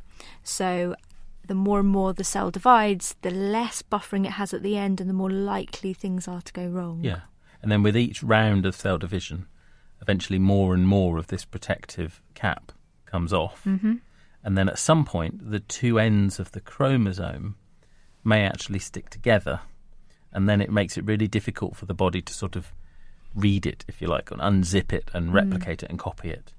So 0.43 0.97
the 1.47 1.55
more 1.55 1.81
and 1.81 1.89
more 1.89 2.13
the 2.13 2.25
cell 2.25 2.51
divides, 2.51 3.17
the 3.23 3.31
less 3.31 3.83
buffering 3.83 4.25
it 4.25 4.33
has 4.33 4.55
at 4.55 4.63
the 4.63 4.77
end, 4.77 5.01
and 5.01 5.09
the 5.09 5.15
more 5.15 5.31
likely 5.31 5.93
things 5.93 6.29
are 6.29 6.43
to 6.43 6.53
go 6.53 6.67
wrong. 6.67 7.01
Yeah. 7.03 7.21
And 7.61 7.71
then 7.71 7.83
with 7.83 7.97
each 7.97 8.23
round 8.23 8.67
of 8.67 8.75
cell 8.75 8.99
division, 8.99 9.47
eventually 10.01 10.39
more 10.39 10.75
and 10.75 10.87
more 10.87 11.19
of 11.19 11.29
this 11.29 11.45
protective 11.45 12.21
cap 12.35 12.73
comes 13.07 13.33
off. 13.33 13.63
Mm-hmm. 13.65 13.95
And 14.45 14.59
then 14.59 14.69
at 14.69 14.79
some 14.79 15.05
point, 15.05 15.51
the 15.51 15.61
two 15.61 15.99
ends 15.99 16.41
of 16.41 16.51
the 16.53 16.61
chromosome 16.61 17.57
may 18.25 18.43
actually 18.43 18.81
stick 18.81 19.11
together. 19.11 19.61
And 20.33 20.49
then 20.49 20.61
it 20.61 20.73
makes 20.73 20.97
it 20.97 21.05
really 21.05 21.29
difficult 21.29 21.77
for 21.77 21.87
the 21.87 21.95
body 21.95 22.23
to 22.23 22.33
sort 22.33 22.57
of 22.57 22.73
read 23.35 23.67
it, 23.67 23.85
if 23.89 24.01
you 24.01 24.09
like, 24.09 24.31
and 24.31 24.41
unzip 24.41 24.93
it 24.93 25.11
and 25.15 25.33
replicate 25.33 25.83
it 25.83 25.91
and 25.91 25.99
copy 25.99 26.31
it. 26.31 26.53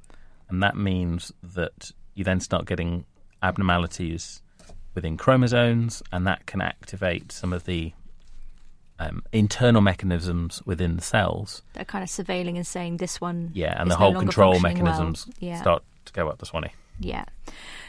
And 0.50 0.62
that 0.64 0.76
means 0.76 1.32
that 1.42 1.92
you 2.16 2.24
then 2.24 2.40
start 2.40 2.66
getting 2.66 3.06
abnormalities 3.42 4.42
within 4.96 5.18
chromosomes, 5.18 6.04
and 6.12 6.28
that 6.28 6.46
can 6.46 6.62
activate 6.62 7.32
some 7.32 7.52
of 7.54 7.66
the 7.66 7.94
um, 9.00 9.24
internal 9.32 9.82
mechanisms 9.82 10.62
within 10.66 10.96
the 10.96 11.02
cells. 11.02 11.62
They're 11.74 11.84
kind 11.86 12.04
of 12.04 12.10
surveilling 12.10 12.56
and 12.56 12.66
saying 12.68 12.98
this 12.98 13.20
one. 13.20 13.52
Yeah, 13.54 13.80
and 13.80 13.90
the 13.90 13.96
whole 13.96 14.12
longer 14.12 14.20
control 14.28 14.54
functioning 14.54 14.84
well. 14.84 14.94
mechanisms 14.94 15.34
Yeah. 15.40 15.60
start 15.60 15.84
to 16.06 16.14
go 16.14 16.28
up 16.30 16.38
the 16.38 16.46
swanny. 16.46 16.74
Yeah. 17.00 17.26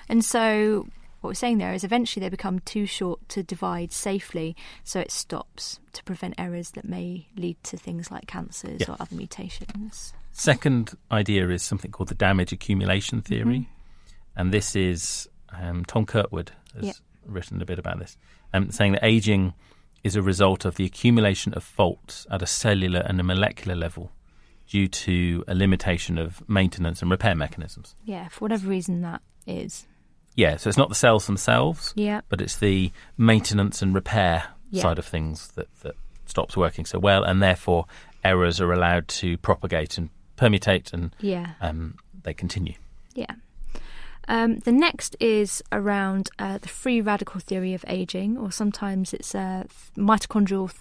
And 0.08 0.24
so 0.24 0.86
what 1.24 1.30
we're 1.30 1.34
saying 1.34 1.58
there 1.58 1.72
is 1.72 1.82
eventually 1.84 2.24
they 2.24 2.28
become 2.30 2.58
too 2.60 2.84
short 2.86 3.26
to 3.30 3.42
divide 3.42 3.92
safely, 3.92 4.54
so 4.84 5.00
it 5.00 5.10
stops 5.10 5.80
to 5.94 6.04
prevent 6.04 6.34
errors 6.38 6.70
that 6.72 6.84
may 6.84 7.26
lead 7.36 7.56
to 7.64 7.76
things 7.76 8.10
like 8.10 8.26
cancers 8.26 8.80
Yeah. 8.80 8.90
or 8.90 8.96
other 9.00 9.16
mutations. 9.16 10.12
Second 10.32 10.96
idea 11.10 11.48
is 11.48 11.62
something 11.62 11.90
called 11.90 12.08
the 12.10 12.14
damage 12.14 12.52
accumulation 12.52 13.22
theory, 13.22 13.60
Mm-hmm. 13.60 14.40
and 14.40 14.52
this 14.52 14.76
is 14.76 15.28
um, 15.58 15.84
Tom 15.84 16.04
Kirkwood 16.04 16.50
has 16.74 16.84
Yeah. 16.84 16.92
written 17.26 17.62
a 17.62 17.64
bit 17.64 17.78
about 17.78 17.98
this, 18.00 18.16
um, 18.52 18.70
saying 18.70 18.92
that 18.92 19.04
aging 19.04 19.54
is 20.02 20.16
a 20.16 20.22
result 20.22 20.64
of 20.64 20.74
the 20.74 20.84
accumulation 20.84 21.54
of 21.54 21.62
faults 21.64 22.26
at 22.30 22.42
a 22.42 22.46
cellular 22.46 23.00
and 23.00 23.18
a 23.18 23.22
molecular 23.24 23.74
level 23.76 24.10
due 24.68 24.88
to 24.88 25.44
a 25.48 25.54
limitation 25.54 26.18
of 26.18 26.46
maintenance 26.48 27.00
and 27.02 27.10
repair 27.10 27.34
mechanisms. 27.34 27.94
Yeah, 28.04 28.28
for 28.28 28.40
whatever 28.40 28.68
reason 28.68 29.00
that 29.02 29.22
is. 29.46 29.86
Yeah, 30.34 30.56
so 30.56 30.68
it's 30.68 30.78
not 30.78 30.88
the 30.88 30.94
cells 30.94 31.26
themselves, 31.26 31.92
Yeah. 31.96 32.22
but 32.28 32.40
it's 32.40 32.56
the 32.58 32.90
maintenance 33.16 33.82
and 33.82 33.94
repair 33.94 34.44
Yeah. 34.70 34.82
side 34.82 34.98
of 34.98 35.06
things 35.06 35.48
that, 35.52 35.68
that 35.82 35.94
stops 36.26 36.56
working 36.56 36.84
so 36.84 36.98
well, 36.98 37.22
and 37.22 37.42
therefore 37.42 37.86
errors 38.24 38.60
are 38.60 38.72
allowed 38.72 39.06
to 39.08 39.36
propagate 39.38 39.96
and 39.98 40.08
permutate, 40.36 40.92
and 40.92 41.14
Yeah. 41.20 41.50
um, 41.60 41.96
they 42.24 42.34
continue. 42.34 42.74
Yeah. 43.14 43.34
Um, 44.26 44.56
the 44.60 44.72
next 44.72 45.16
is 45.20 45.62
around 45.70 46.30
uh, 46.38 46.58
the 46.58 46.68
free 46.68 47.00
radical 47.02 47.40
theory 47.40 47.74
of 47.74 47.84
aging, 47.86 48.38
or 48.38 48.50
sometimes 48.50 49.12
it's 49.12 49.34
a 49.34 49.66
mitochondrial 49.96 50.72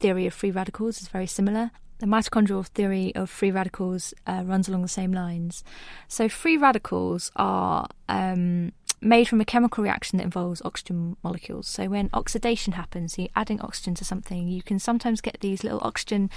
theory 0.00 0.26
of 0.26 0.34
free 0.34 0.50
radicals. 0.50 1.00
is 1.02 1.08
very 1.08 1.26
similar. 1.26 1.70
The 1.98 2.06
mitochondrial 2.06 2.66
theory 2.66 3.14
of 3.14 3.30
free 3.30 3.50
radicals 3.50 4.12
uh, 4.26 4.42
runs 4.44 4.68
along 4.68 4.82
the 4.82 4.88
same 4.88 5.12
lines. 5.12 5.62
So, 6.08 6.28
free 6.28 6.56
radicals 6.56 7.30
are 7.36 7.86
um, 8.08 8.72
made 9.00 9.28
from 9.28 9.40
a 9.40 9.44
chemical 9.44 9.84
reaction 9.84 10.18
that 10.18 10.24
involves 10.24 10.62
oxygen 10.64 11.16
molecules. 11.22 11.68
So, 11.68 11.88
when 11.88 12.10
oxidation 12.12 12.74
happens, 12.74 13.14
so 13.14 13.22
you're 13.22 13.30
adding 13.36 13.60
oxygen 13.60 13.94
to 13.96 14.04
something, 14.04 14.48
you 14.48 14.62
can 14.62 14.78
sometimes 14.78 15.20
get 15.20 15.40
these 15.40 15.62
little 15.62 15.80
oxygen 15.82 16.30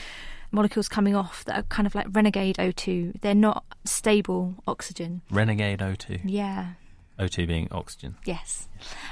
molecules 0.51 0.89
coming 0.89 1.15
off 1.15 1.45
that 1.45 1.57
are 1.57 1.63
kind 1.63 1.85
of 1.85 1.95
like 1.95 2.07
renegade 2.11 2.57
O2. 2.57 3.21
They're 3.21 3.35
not 3.35 3.63
stable 3.85 4.55
oxygen. 4.67 5.21
Renegade 5.29 5.79
O2. 5.79 6.21
Yeah. 6.25 6.73
O2 7.19 7.47
being 7.47 7.67
oxygen. 7.71 8.15
Yes, 8.25 8.67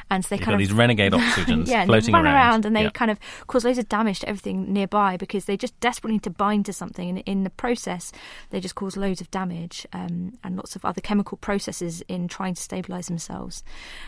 and 0.10 0.24
so 0.24 0.30
they 0.30 0.36
You've 0.38 0.46
kind 0.46 0.56
of 0.56 0.60
these 0.60 0.72
renegade 0.74 1.12
oxygens 1.14 1.68
yeah, 1.68 1.86
floating 1.86 2.14
run 2.14 2.26
around. 2.26 2.66
and 2.66 2.76
they 2.76 2.84
Yeah. 2.84 2.90
kind 2.92 3.12
of 3.12 3.20
cause 3.48 3.66
loads 3.66 3.78
of 3.78 3.90
damage 3.90 4.20
to 4.22 4.30
everything 4.30 4.72
nearby 4.72 5.18
because 5.18 5.46
they 5.46 5.58
just 5.58 5.78
desperately 5.80 6.14
need 6.16 6.24
to 6.24 6.30
bind 6.30 6.66
to 6.68 6.74
something, 6.74 7.10
and 7.10 7.20
in 7.26 7.44
the 7.44 7.50
process, 7.50 8.12
they 8.50 8.60
just 8.60 8.76
cause 8.76 8.96
loads 8.98 9.20
of 9.22 9.30
damage 9.32 9.86
um, 9.94 10.38
and 10.44 10.56
lots 10.56 10.76
of 10.76 10.86
other 10.86 11.02
chemical 11.02 11.38
processes 11.38 12.02
in 12.08 12.28
trying 12.28 12.54
to 12.54 12.62
stabilize 12.62 13.08
themselves. 13.08 13.64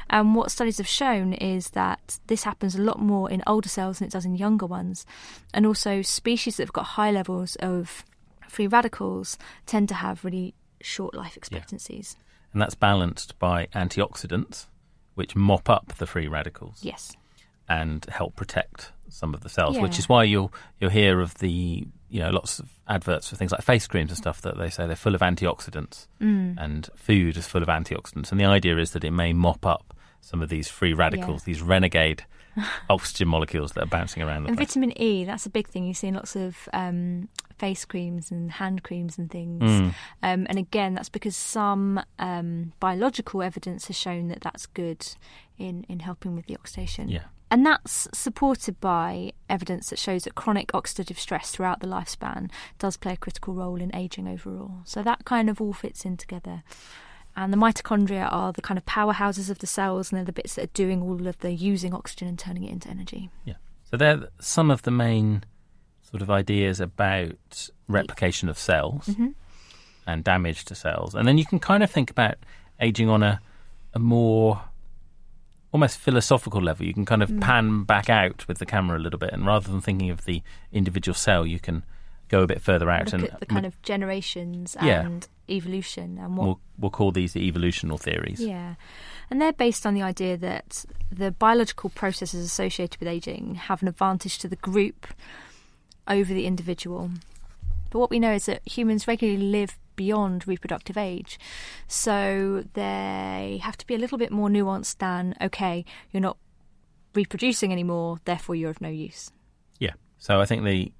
And 0.10 0.34
what 0.36 0.52
studies 0.52 0.78
have 0.78 0.88
shown 0.88 1.34
is 1.34 1.72
that 1.72 2.20
this 2.28 2.44
happens 2.44 2.76
a 2.76 2.82
lot 2.82 3.00
more 3.00 3.30
in 3.30 3.44
older 3.46 3.70
cells 3.70 4.00
than 4.00 4.08
it 4.08 4.12
does 4.12 4.26
in 4.26 4.36
younger 4.36 4.66
ones, 4.66 5.06
and 5.54 5.66
also 5.66 6.02
species 6.02 6.58
that 6.58 6.64
have 6.64 6.74
got 6.74 6.86
high 6.86 7.12
levels 7.12 7.56
of 7.58 8.06
free 8.48 8.68
radicals 8.68 9.38
tend 9.66 9.88
to 9.90 9.94
have 9.96 10.24
really 10.26 10.56
short 10.82 11.14
life 11.14 11.36
expectancies. 11.38 12.16
And 12.54 12.62
that's 12.62 12.76
balanced 12.76 13.38
by 13.40 13.68
antioxidants, 13.76 14.68
which 15.16 15.36
mop 15.36 15.70
up 15.70 15.94
the 15.98 16.06
free 16.08 16.28
radicals 16.28 16.80
Yes. 16.82 17.16
and 17.68 18.06
help 18.06 18.36
protect 18.36 18.92
some 19.10 19.34
of 19.34 19.42
the 19.42 19.50
cells. 19.50 19.78
Which 19.80 20.00
is 20.00 20.08
why 20.10 20.24
you'll 20.24 20.52
you'll 20.80 20.90
hear 20.92 21.20
of 21.20 21.36
the 21.36 21.88
you 22.12 22.20
know 22.20 22.30
lots 22.32 22.60
of 22.60 22.70
adverts 22.88 23.30
for 23.30 23.36
things 23.36 23.52
like 23.52 23.62
face 23.62 23.86
creams 23.88 24.10
and 24.12 24.18
stuff 24.18 24.42
that 24.42 24.58
they 24.58 24.70
say 24.70 24.88
they're 24.88 24.96
full 24.96 25.14
of 25.16 25.22
antioxidants 25.22 26.08
Mm. 26.22 26.56
and 26.58 26.90
food 26.96 27.38
is 27.38 27.48
full 27.48 27.62
of 27.62 27.68
antioxidants. 27.68 28.32
And 28.32 28.40
the 28.40 28.46
idea 28.46 28.78
is 28.78 28.92
that 28.92 29.04
it 29.04 29.12
may 29.12 29.34
mop 29.34 29.66
up 29.66 29.94
some 30.22 30.42
of 30.42 30.50
these 30.50 30.68
free 30.68 30.94
radicals, 30.94 31.44
these 31.44 31.62
renegade 31.62 32.24
oxygen 32.90 33.28
molecules 33.28 33.74
that 33.74 33.84
are 33.84 33.88
bouncing 33.88 34.24
around 34.24 34.44
the 34.44 34.50
And 34.50 34.58
place. 34.58 34.70
vitamin 34.70 35.02
E, 35.02 35.24
that's 35.26 35.46
a 35.46 35.50
big 35.50 35.68
thing. 35.68 35.86
You 35.86 35.94
see 35.94 36.08
in 36.08 36.16
lots 36.16 36.36
of 36.36 36.70
um, 36.74 37.30
face 37.58 37.86
creams 37.86 38.32
and 38.32 38.52
hand 38.52 38.84
creams 38.84 39.18
and 39.18 39.30
things. 39.30 39.64
Mm. 39.64 39.94
Um, 40.24 40.48
and 40.50 40.58
again, 40.58 40.94
that's 40.94 41.10
because 41.10 41.36
some 41.36 42.02
um, 42.18 42.74
biological 42.80 43.42
evidence 43.42 43.88
has 43.88 43.98
shown 43.98 44.28
that 44.30 44.42
that's 44.42 44.66
good 44.66 45.06
in, 45.58 45.86
in 45.90 46.00
helping 46.00 46.36
with 46.36 46.46
the 46.48 46.56
oxidation. 46.56 47.10
Yeah. 47.10 47.24
And 47.52 47.66
that's 47.66 48.08
supported 48.14 48.80
by 48.80 49.34
evidence 49.50 49.90
that 49.90 49.98
shows 49.98 50.24
that 50.26 50.36
chronic 50.36 50.68
oxidative 50.72 51.18
stress 51.18 51.50
throughout 51.50 51.80
the 51.80 51.88
lifespan 51.88 52.52
does 52.78 52.96
play 52.96 53.14
a 53.14 53.18
critical 53.18 53.56
role 53.56 53.82
in 53.82 53.94
aging 53.96 54.28
overall. 54.28 54.82
So 54.86 55.02
that 55.02 55.26
kind 55.26 55.50
of 55.50 55.60
all 55.60 55.74
fits 55.74 56.06
in 56.06 56.16
together. 56.16 56.62
And 57.44 57.54
the 57.54 57.58
mitochondria 57.58 58.28
are 58.32 58.52
the 58.52 58.62
kind 58.62 58.78
of 58.78 58.86
powerhouses 58.86 59.50
of 59.50 59.60
the 59.60 59.68
cells, 59.68 60.12
and 60.12 60.18
they're 60.18 60.26
the 60.26 60.34
bits 60.34 60.56
that 60.56 60.64
are 60.64 60.74
doing 60.74 61.02
all 61.02 61.26
of 61.28 61.38
the 61.40 61.52
using 61.52 61.94
oxygen 61.94 62.28
and 62.28 62.38
turning 62.38 62.64
it 62.66 62.72
into 62.72 62.90
energy. 62.90 63.30
Yeah. 63.46 63.54
So 63.86 63.98
they're 63.98 64.28
some 64.42 64.70
of 64.70 64.82
the 64.84 64.92
main 64.92 65.44
sort 66.02 66.22
of 66.22 66.30
ideas 66.30 66.80
about 66.80 67.70
replication 67.88 68.50
of 68.50 68.58
cells 68.58 69.06
Mhm. 69.08 69.36
and 70.06 70.24
damage 70.24 70.66
to 70.66 70.76
cells. 70.76 71.16
And 71.16 71.28
then 71.28 71.38
you 71.38 71.46
can 71.46 71.60
kind 71.60 71.82
of 71.84 71.90
think 71.90 72.10
about 72.12 72.36
aging 72.80 73.10
on 73.10 73.24
a, 73.24 73.40
a 73.94 74.00
more 74.00 74.62
almost 75.72 75.98
philosophical 76.00 76.62
level. 76.62 76.86
You 76.86 76.94
can 76.94 77.06
kind 77.06 77.22
of 77.24 77.40
pan 77.40 77.84
back 77.84 78.10
out 78.10 78.48
with 78.48 78.58
the 78.58 78.66
camera 78.66 78.98
a 78.98 79.02
little 79.02 79.20
bit, 79.20 79.32
and 79.32 79.46
rather 79.46 79.70
than 79.70 79.82
thinking 79.82 80.10
of 80.10 80.26
the 80.26 80.42
individual 80.72 81.14
cell, 81.14 81.46
you 81.46 81.60
can 81.60 81.84
go 82.28 82.42
a 82.42 82.48
bit 82.48 82.62
further 82.62 82.90
out 82.90 83.06
Look 83.06 83.14
and 83.14 83.24
at 83.26 83.40
the 83.40 83.46
kind 83.46 83.66
of 83.66 83.80
generations 83.82 84.76
Yeah. 84.82 85.06
and 85.06 85.28
evolution 85.50 86.18
and 86.18 86.38
what 86.38 86.46
we'll, 86.46 86.60
we'll 86.78 86.92
call 86.92 87.12
these 87.12 87.34
the 87.34 87.42
evolutional 87.48 88.00
theories. 88.00 88.40
Yeah. 88.40 88.76
And 89.30 89.42
they're 89.42 89.54
based 89.54 89.86
on 89.86 89.94
the 89.94 90.02
idea 90.02 90.38
that 90.38 90.86
the 91.12 91.32
biological 91.32 91.90
processes 91.90 92.44
associated 92.46 93.00
with 93.00 93.08
aging 93.08 93.56
have 93.56 93.82
an 93.82 93.88
advantage 93.88 94.38
to 94.40 94.48
the 94.48 94.56
group 94.56 95.08
over 96.08 96.34
the 96.34 96.46
individual. 96.46 97.12
But 97.90 98.00
what 98.00 98.10
we 98.10 98.20
know 98.20 98.34
is 98.34 98.46
that 98.46 98.68
humans 98.68 99.08
regularly 99.08 99.42
live 99.42 99.78
beyond 99.96 100.48
reproductive 100.48 100.98
age. 100.98 101.38
So 101.88 102.64
they 102.74 103.60
have 103.62 103.78
to 103.78 103.86
be 103.86 103.96
a 103.96 103.98
little 103.98 104.18
bit 104.18 104.32
more 104.32 104.48
nuanced 104.48 104.98
than, 105.00 105.36
okay, 105.42 105.84
you're 106.12 106.22
not 106.22 106.38
reproducing 107.14 107.72
anymore, 107.72 108.20
therefore 108.26 108.56
you're 108.56 108.70
of 108.70 108.80
no 108.80 108.90
use. 108.90 109.32
Yeah. 109.80 109.94
So 110.18 110.40
I 110.40 110.46
think 110.46 110.64
the 110.64 110.92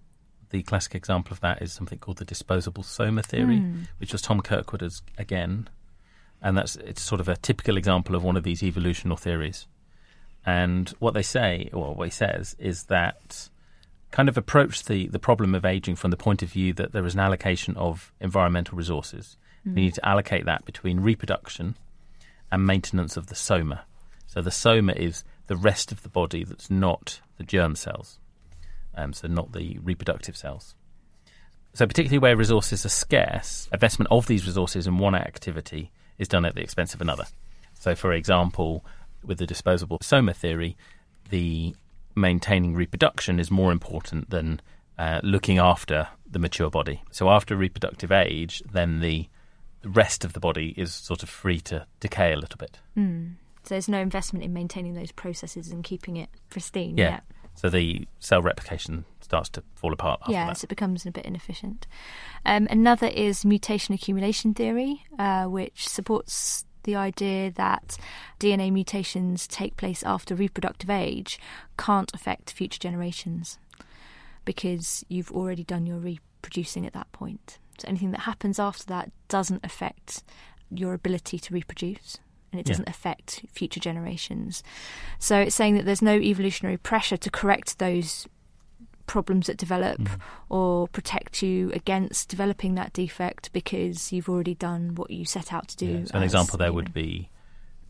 the 0.50 0.64
classic 0.64 0.96
example 0.96 1.34
of 1.34 1.42
that 1.42 1.62
is 1.62 1.72
something 1.72 2.00
called 2.00 2.18
the 2.18 2.26
disposable 2.26 2.84
soma 2.84 3.22
theory, 3.22 3.60
hmm. 3.60 3.82
which 3.98 4.12
was 4.12 4.22
Tom 4.22 4.42
Kirkwood's 4.42 5.02
again, 5.18 5.70
and 6.42 6.58
that's 6.58 6.76
it's 6.78 7.02
sort 7.02 7.22
of 7.22 7.28
a 7.28 7.38
typical 7.38 7.78
example 7.78 8.16
of 8.16 8.24
one 8.24 8.38
of 8.38 8.44
these 8.44 8.64
evolutional 8.64 9.18
theories. 9.18 9.68
And 10.46 10.90
what 11.00 11.14
they 11.14 11.22
say, 11.22 11.70
or 11.74 11.94
what 11.94 12.06
he 12.06 12.12
says, 12.12 12.56
is 12.60 12.86
that 12.86 13.50
kind 14.12 14.30
of 14.30 14.38
approach 14.38 14.86
the, 14.86 15.08
the 15.08 15.20
problem 15.20 15.54
of 15.54 15.66
aging 15.66 15.96
from 15.96 16.12
the 16.12 16.18
point 16.18 16.42
of 16.42 16.50
view 16.52 16.74
that 16.74 16.94
there 16.94 17.06
is 17.06 17.14
an 17.14 17.20
allocation 17.20 17.76
of 17.78 18.12
environmental 18.20 18.78
resources. 18.78 19.38
Hmm. 19.64 19.76
We 19.76 19.82
need 19.82 19.96
to 19.96 20.08
allocate 20.08 20.46
that 20.46 20.66
between 20.66 21.02
reproduction 21.02 21.76
and 22.52 22.66
maintenance 22.66 23.18
of 23.18 23.28
the 23.28 23.36
soma. 23.36 23.86
So 24.26 24.42
the 24.42 24.52
soma 24.52 24.94
is 24.94 25.24
the 25.48 25.58
rest 25.58 25.92
of 25.92 26.04
the 26.04 26.10
body 26.10 26.44
that's 26.44 26.70
not 26.70 27.22
the 27.38 27.44
germ 27.44 27.76
cells, 27.76 28.20
um, 28.96 29.14
so 29.14 29.28
not 29.28 29.52
the 29.54 29.78
reproductive 29.82 30.36
cells. 30.38 30.76
So 31.74 31.86
particularly 31.86 32.20
where 32.20 32.36
resources 32.36 32.86
are 32.86 32.90
scarce, 32.90 33.70
investment 33.72 34.10
of 34.12 34.28
these 34.28 34.46
resources 34.46 34.88
in 34.88 34.98
one 34.98 35.16
activity 35.16 35.92
is 36.18 36.28
done 36.28 36.46
at 36.46 36.56
the 36.56 36.62
expense 36.62 36.94
of 36.94 37.02
another. 37.02 37.26
So, 37.74 37.96
for 37.96 38.12
example, 38.12 38.84
with 39.24 39.38
the 39.38 39.46
disposable 39.46 40.00
soma 40.02 40.34
theory, 40.34 40.76
the 41.30 41.76
maintaining 42.16 42.74
reproduction 42.74 43.40
is 43.40 43.50
more 43.50 43.72
important 43.72 44.30
than 44.30 44.62
uh, 44.98 45.22
looking 45.24 45.60
after 45.60 46.08
the 46.30 46.40
mature 46.40 46.70
body. 46.70 47.02
So, 47.12 47.30
after 47.30 47.56
reproductive 47.56 48.12
age, 48.12 48.62
then 48.72 49.00
the 49.00 49.30
rest 49.84 50.26
of 50.26 50.34
the 50.34 50.40
body 50.40 50.74
is 50.76 50.94
sort 50.94 51.24
of 51.24 51.30
free 51.30 51.62
to 51.62 51.86
decay 52.00 52.34
a 52.34 52.38
little 52.38 52.58
bit. 52.58 52.80
So 53.64 53.76
there's 53.76 53.90
no 53.90 54.00
investment 54.00 54.44
in 54.44 54.54
maintaining 54.54 54.94
those 54.94 55.12
processes 55.12 55.70
and 55.70 55.84
keeping 55.84 56.18
it 56.18 56.30
pristine. 56.50 56.98
Yeah. 56.98 57.10
yet. 57.12 57.24
So 57.60 57.70
the 57.70 58.08
cell 58.20 58.42
replication 58.42 59.04
starts 59.20 59.50
to 59.50 59.64
fall 59.76 59.92
apart 59.92 60.22
after 60.22 60.32
yeah, 60.32 60.54
so 60.54 60.64
it 60.64 60.70
becomes 60.70 61.06
a 61.06 61.12
bit 61.12 61.26
inefficient. 61.26 61.88
Um, 62.46 62.68
another 62.70 63.08
is 63.08 63.44
mutation 63.44 63.94
accumulation 63.94 64.54
theory, 64.54 65.04
uh, 65.20 65.44
which 65.44 65.86
supports 65.86 66.64
the 66.84 66.96
idea 66.96 67.52
that 67.52 67.98
DNA 68.40 68.72
mutations 68.72 69.46
take 69.46 69.76
place 69.76 70.04
after 70.04 70.36
reproductive 70.36 70.90
age 70.90 71.38
can't 71.78 72.10
affect 72.14 72.54
future 72.54 72.80
generations 72.80 73.60
because 74.46 75.04
you've 75.10 75.34
already 75.34 75.66
done 75.66 75.86
your 75.86 75.98
reproducing 75.98 76.86
at 76.86 76.94
that 76.94 77.12
point. 77.12 77.60
So 77.78 77.90
anything 77.90 78.12
that 78.12 78.22
happens 78.22 78.58
after 78.58 78.86
that 78.86 79.12
doesn't 79.28 79.66
affect 79.66 80.24
your 80.72 80.94
ability 80.94 81.40
to 81.40 81.54
reproduce. 81.54 82.20
And 82.52 82.60
it 82.60 82.66
doesn't 82.66 82.90
affect 82.90 83.46
future 83.52 83.80
generations. 83.80 84.64
So 85.20 85.40
it's 85.40 85.56
saying 85.56 85.76
that 85.76 85.86
there's 85.86 86.02
no 86.02 86.16
evolutionary 86.16 86.78
pressure 86.78 87.18
to 87.18 87.30
correct 87.30 87.78
those 87.80 88.28
problems 89.06 89.48
that 89.48 89.58
develop 89.58 89.98
Mm-hmm. 90.00 90.16
or 90.54 90.88
protect 90.88 91.42
you 91.42 91.72
against 91.74 92.30
developing 92.30 92.76
that 92.76 92.94
defect 92.94 93.52
because 93.54 94.12
you've 94.12 94.30
already 94.30 94.54
done 94.56 94.94
what 94.96 95.10
you 95.12 95.26
set 95.26 95.52
out 95.54 95.68
to 95.70 95.78
do. 95.78 95.86
Yeah, 95.86 96.06
So 96.06 96.12
an 96.16 96.24
as, 96.24 96.32
example 96.34 96.58
there 96.58 96.72
would 96.74 96.86
know. 96.90 96.92
be 96.94 97.30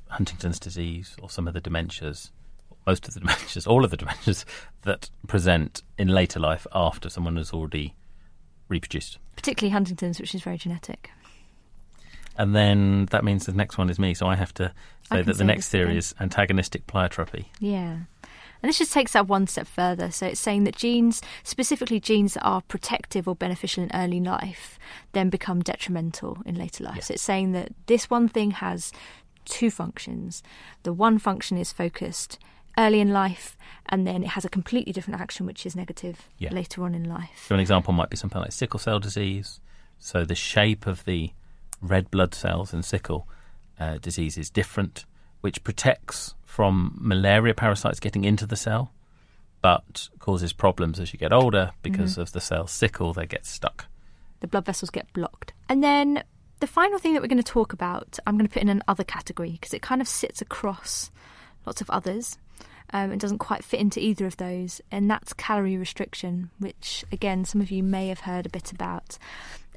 Huntington's 0.07 0.59
disease 0.59 1.15
or 1.21 1.29
some 1.29 1.47
of 1.47 1.53
the 1.53 1.61
dementias, 1.61 2.31
most 2.87 3.07
of 3.07 3.13
the 3.13 3.19
dementias, 3.25 3.67
all 3.67 3.83
of 3.85 3.91
the 3.91 3.97
dementias 3.97 4.45
that 4.83 5.09
present 5.27 5.83
in 5.97 6.07
later 6.07 6.39
life 6.39 6.65
after 6.73 7.09
someone 7.09 7.35
has 7.37 7.51
already 7.51 7.95
reproduced. 8.69 9.17
particularly 9.35 9.71
Huntington's, 9.73 10.19
which 10.19 10.33
is 10.35 10.41
very 10.41 10.57
genetic. 10.57 11.09
And 12.39 12.55
then 12.55 13.05
that 13.11 13.25
means 13.25 13.45
the 13.45 13.51
next 13.51 13.77
one 13.77 13.89
is 13.89 13.99
me, 13.99 14.13
so 14.13 14.25
I 14.25 14.35
have 14.35 14.53
to 14.55 14.73
say 15.11 15.21
that 15.21 15.37
the 15.37 15.43
next 15.43 15.67
theory 15.67 15.97
is 15.97 16.15
antagonistic 16.21 16.87
pleiotropy. 16.87 17.45
Yeah. 17.59 17.97
And 18.61 18.69
this 18.69 18.77
just 18.77 18.93
takes 18.93 19.11
that 19.11 19.27
one 19.27 19.45
step 19.45 19.67
further. 19.67 20.09
So 20.09 20.27
it's 20.27 20.39
saying 20.39 20.63
that 20.63 20.75
genes, 20.75 21.21
specifically 21.43 21.99
genes 21.99 22.35
that 22.35 22.43
are 22.43 22.61
protective 22.61 23.27
or 23.27 23.35
beneficial 23.35 23.83
in 23.83 23.91
early 23.93 24.21
life, 24.21 24.79
then 25.11 25.29
become 25.29 25.59
detrimental 25.61 26.37
in 26.45 26.55
later 26.55 26.85
life. 26.85 26.95
Yeah. 26.95 27.03
So 27.03 27.13
it's 27.15 27.23
saying 27.23 27.51
that 27.51 27.73
this 27.87 28.09
one 28.09 28.29
thing 28.29 28.51
has 28.51 28.93
two 29.43 29.69
functions. 29.69 30.41
The 30.83 30.93
one 30.93 31.19
function 31.19 31.57
is 31.57 31.73
focused 31.73 32.39
early 32.77 33.01
in 33.01 33.11
life, 33.11 33.57
and 33.87 34.07
then 34.07 34.23
it 34.23 34.29
has 34.29 34.45
a 34.45 34.49
completely 34.49 34.93
different 34.93 35.19
action, 35.19 35.45
which 35.45 35.65
is 35.65 35.75
negative 35.75 36.29
Yeah. 36.37 36.53
later 36.53 36.83
on 36.83 36.95
in 36.95 37.03
life. 37.03 37.47
So 37.49 37.55
an 37.55 37.59
example 37.59 37.91
might 37.93 38.09
be 38.09 38.15
something 38.15 38.39
like 38.39 38.53
sickle 38.53 38.79
cell 38.79 38.99
disease. 39.01 39.59
So 39.97 40.23
the 40.23 40.35
shape 40.35 40.87
of 40.87 41.03
the 41.03 41.31
red 41.81 42.09
blood 42.11 42.33
cells 42.33 42.73
in 42.73 42.83
sickle 42.83 43.27
uh, 43.79 43.97
disease 43.97 44.37
is 44.37 44.49
different, 44.49 45.05
which 45.41 45.63
protects 45.63 46.35
from 46.43 46.97
malaria 46.99 47.53
parasites 47.53 47.99
getting 47.99 48.25
into 48.25 48.45
the 48.45 48.55
cell, 48.55 48.91
but 49.61 50.09
causes 50.19 50.53
problems 50.53 50.99
as 50.99 51.13
you 51.13 51.19
get 51.19 51.31
older 51.33 51.71
because 51.81 52.13
Mm-hmm. 52.13 52.21
of 52.21 52.31
the 52.31 52.41
cell's 52.41 52.71
sickle, 52.71 53.13
they 53.13 53.25
get 53.25 53.45
stuck. 53.45 53.85
the 54.41 54.47
blood 54.47 54.65
vessels 54.65 54.89
get 54.89 55.11
blocked. 55.13 55.53
And 55.67 55.83
then 55.83 56.23
the 56.59 56.67
final 56.67 56.97
thing 56.99 57.13
that 57.13 57.21
we're 57.21 57.27
going 57.27 57.43
to 57.43 57.53
talk 57.53 57.71
about, 57.73 58.17
I'm 58.25 58.35
going 58.37 58.47
to 58.47 58.53
put 58.53 58.61
in 58.63 58.69
another 58.69 59.03
category 59.03 59.51
because 59.51 59.73
it 59.73 59.81
kind 59.81 60.01
of 60.01 60.07
sits 60.07 60.41
across 60.41 61.11
lots 61.65 61.81
of 61.81 61.89
others. 61.89 62.37
Um, 62.91 63.11
it 63.11 63.19
doesn't 63.19 63.37
quite 63.37 63.63
fit 63.63 63.79
into 63.79 63.99
either 63.99 64.25
of 64.25 64.37
those, 64.37 64.81
and 64.91 65.09
that's 65.11 65.31
calorie 65.33 65.77
restriction, 65.77 66.49
which 66.57 67.05
again 67.11 67.45
some 67.45 67.61
of 67.61 67.69
you 67.69 67.83
may 67.83 68.07
have 68.07 68.21
heard 68.21 68.45
a 68.45 68.49
bit 68.49 68.71
about. 68.71 69.17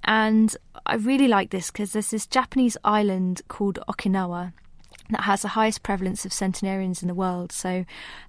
And 0.04 0.56
I 0.86 0.96
really 0.96 1.28
like 1.28 1.50
this 1.50 1.70
because 1.70 1.92
there's 1.92 2.10
this 2.10 2.26
Japanese 2.26 2.76
island 2.84 3.42
called 3.48 3.78
Okinawa 3.88 4.52
that 5.10 5.22
has 5.22 5.42
the 5.42 5.48
highest 5.48 5.82
prevalence 5.82 6.24
of 6.24 6.32
centenarians 6.32 7.02
in 7.02 7.08
the 7.08 7.14
world. 7.14 7.52
So 7.52 7.84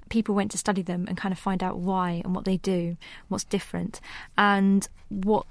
people 0.09 0.35
went 0.35 0.51
to 0.51 0.57
study 0.57 0.81
them 0.81 1.05
and 1.07 1.17
kind 1.17 1.31
of 1.31 1.39
find 1.39 1.63
out 1.63 1.79
why 1.79 2.21
and 2.23 2.35
what 2.35 2.45
they 2.45 2.57
do, 2.57 2.97
what's 3.27 3.43
different. 3.43 3.99
And 4.37 4.87
what 5.09 5.45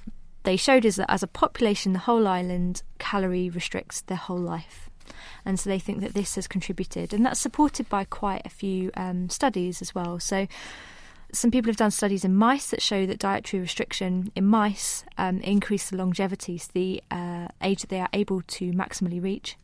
they 0.44 0.56
showed 0.56 0.84
is 0.84 0.96
that 0.96 1.10
as 1.10 1.22
a 1.22 1.28
population, 1.28 1.92
the 1.92 2.00
whole 2.00 2.26
island 2.26 2.82
calorie 2.98 3.50
restricts 3.50 4.02
their 4.02 4.16
whole 4.16 4.38
life. 4.38 4.90
And 5.44 5.58
so 5.58 5.68
they 5.68 5.78
think 5.78 6.00
that 6.00 6.14
this 6.14 6.36
has 6.36 6.46
contributed. 6.46 7.12
And 7.12 7.24
that's 7.24 7.40
supported 7.40 7.88
by 7.88 8.04
quite 8.04 8.42
a 8.44 8.50
few 8.50 8.90
um, 8.94 9.28
studies 9.28 9.82
as 9.82 9.94
well. 9.94 10.20
So 10.20 10.46
some 11.32 11.50
people 11.50 11.70
have 11.70 11.76
done 11.76 11.90
studies 11.90 12.24
in 12.24 12.34
mice 12.34 12.70
that 12.70 12.82
show 12.82 13.06
that 13.06 13.18
dietary 13.18 13.60
restriction 13.60 14.30
in 14.36 14.46
mice 14.46 15.04
um, 15.18 15.40
increase 15.40 15.90
the 15.90 15.96
longevity, 15.96 16.58
so 16.58 16.70
the 16.74 17.02
uh, 17.10 17.48
age 17.62 17.80
that 17.80 17.90
they 17.90 18.00
are 18.00 18.08
able 18.12 18.42
to 18.42 18.72
maximally 18.72 19.22
reach. 19.22 19.56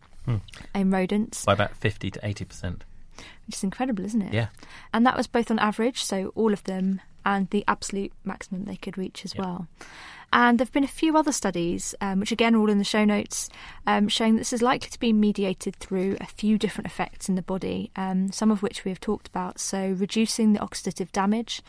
In 0.75 0.91
rodents, 0.91 1.47
By 1.47 1.55
about 1.55 1.75
50 1.75 2.11
to 2.11 2.21
80%. 2.21 2.81
which 3.47 3.57
is 3.57 3.65
incredible, 3.65 4.05
isn't 4.05 4.21
it? 4.21 4.35
Yeah. 4.35 4.49
And 4.93 5.07
that 5.07 5.17
was 5.17 5.27
both 5.27 5.51
on 5.51 5.59
average, 5.59 6.03
so 6.03 6.33
all 6.35 6.53
of 6.53 6.63
them, 6.65 7.01
and 7.29 7.49
the 7.51 7.63
absolute 7.69 8.13
maximum 8.25 8.65
they 8.65 8.77
could 8.77 8.97
reach 8.97 9.25
as 9.25 9.35
Yeah. 9.35 9.43
well. 9.43 9.69
And 10.33 10.59
there 10.59 10.65
have 10.67 10.73
been 10.73 10.85
a 10.85 10.89
few 11.03 11.17
other 11.17 11.33
studies, 11.33 11.95
um, 12.03 12.21
which 12.21 12.33
again 12.33 12.55
are 12.55 12.59
all 12.59 12.69
in 12.71 12.79
the 12.79 12.85
show 12.95 13.05
notes, 13.05 13.49
um, 13.87 14.09
showing 14.09 14.37
this 14.37 14.53
is 14.53 14.61
likely 14.61 14.91
to 14.91 14.99
be 14.99 15.13
mediated 15.13 15.77
through 15.77 16.17
a 16.21 16.27
few 16.27 16.59
different 16.59 16.87
effects 16.87 17.29
in 17.31 17.35
the 17.35 17.43
body, 17.43 17.91
um, 17.97 18.31
some 18.33 18.51
of 18.51 18.63
which 18.63 18.85
we 18.85 18.91
have 18.91 19.01
talked 19.01 19.27
about. 19.29 19.59
So, 19.59 19.79
reducing 19.99 20.53
the 20.53 20.61
oxidative 20.61 21.11
damage 21.13 21.63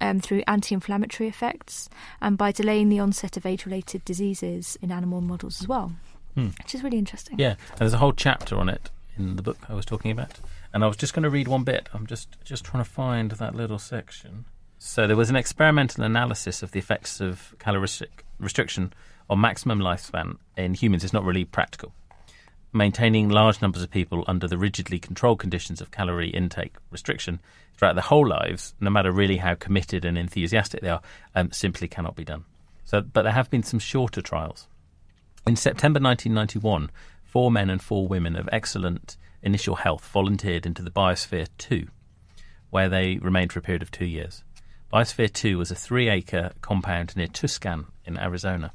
um, 0.00 0.18
through 0.20 0.42
anti 0.48 0.74
inflammatory 0.74 1.28
effects, 1.28 1.88
and 2.20 2.36
by 2.38 2.50
delaying 2.50 2.88
the 2.88 2.98
onset 2.98 3.36
of 3.36 3.44
age 3.46 3.66
related 3.66 4.04
diseases 4.04 4.76
in 4.82 4.90
animal 4.90 5.20
models 5.20 5.60
as 5.60 5.68
well, 5.68 5.92
Hmm. 6.34 6.48
which 6.62 6.74
is 6.74 6.82
really 6.82 6.98
interesting. 6.98 7.38
Yeah, 7.38 7.54
and 7.70 7.78
there's 7.78 7.92
a 7.92 7.98
whole 7.98 8.14
chapter 8.14 8.56
on 8.56 8.68
it 8.68 8.90
in 9.18 9.36
the 9.36 9.42
book 9.42 9.58
I 9.68 9.74
was 9.74 9.84
talking 9.84 10.10
about. 10.10 10.40
And 10.74 10.82
I 10.82 10.86
was 10.88 10.96
just 10.96 11.12
going 11.14 11.24
to 11.24 11.30
read 11.30 11.46
one 11.46 11.64
bit. 11.64 11.88
I'm 11.92 12.06
just 12.06 12.28
just 12.42 12.64
trying 12.64 12.82
to 12.82 12.90
find 12.90 13.30
that 13.32 13.54
little 13.54 13.78
section. 13.78 14.46
So 14.84 15.06
there 15.06 15.16
was 15.16 15.30
an 15.30 15.36
experimental 15.36 16.02
analysis 16.02 16.60
of 16.60 16.72
the 16.72 16.80
effects 16.80 17.20
of 17.20 17.54
calorie 17.60 17.86
restric- 17.86 18.24
restriction 18.40 18.92
on 19.30 19.40
maximum 19.40 19.78
lifespan 19.78 20.38
in 20.56 20.74
humans 20.74 21.04
It's 21.04 21.12
not 21.12 21.22
really 21.22 21.44
practical. 21.44 21.94
Maintaining 22.72 23.28
large 23.28 23.62
numbers 23.62 23.82
of 23.82 23.92
people 23.92 24.24
under 24.26 24.48
the 24.48 24.58
rigidly 24.58 24.98
controlled 24.98 25.38
conditions 25.38 25.80
of 25.80 25.92
calorie 25.92 26.30
intake 26.30 26.74
restriction 26.90 27.38
throughout 27.76 27.94
their 27.94 28.02
whole 28.02 28.26
lives, 28.26 28.74
no 28.80 28.90
matter 28.90 29.12
really 29.12 29.36
how 29.36 29.54
committed 29.54 30.04
and 30.04 30.18
enthusiastic 30.18 30.80
they 30.80 30.88
are, 30.88 31.00
um, 31.36 31.52
simply 31.52 31.86
cannot 31.86 32.16
be 32.16 32.24
done. 32.24 32.44
So, 32.84 33.02
but 33.02 33.22
there 33.22 33.32
have 33.32 33.50
been 33.50 33.62
some 33.62 33.78
shorter 33.78 34.20
trials. 34.20 34.66
In 35.46 35.54
September 35.54 36.00
1991, 36.00 36.90
four 37.22 37.52
men 37.52 37.70
and 37.70 37.80
four 37.80 38.08
women 38.08 38.34
of 38.34 38.48
excellent 38.50 39.16
initial 39.44 39.76
health 39.76 40.04
volunteered 40.08 40.66
into 40.66 40.82
the 40.82 40.90
Biosphere 40.90 41.46
2, 41.56 41.86
where 42.70 42.88
they 42.88 43.18
remained 43.18 43.52
for 43.52 43.60
a 43.60 43.62
period 43.62 43.82
of 43.82 43.92
two 43.92 44.06
years. 44.06 44.42
Biosphere 44.92 45.32
2 45.32 45.56
was 45.56 45.70
a 45.70 45.74
three 45.74 46.08
acre 46.08 46.52
compound 46.60 47.16
near 47.16 47.26
Tucson 47.26 47.86
in 48.04 48.18
Arizona, 48.18 48.72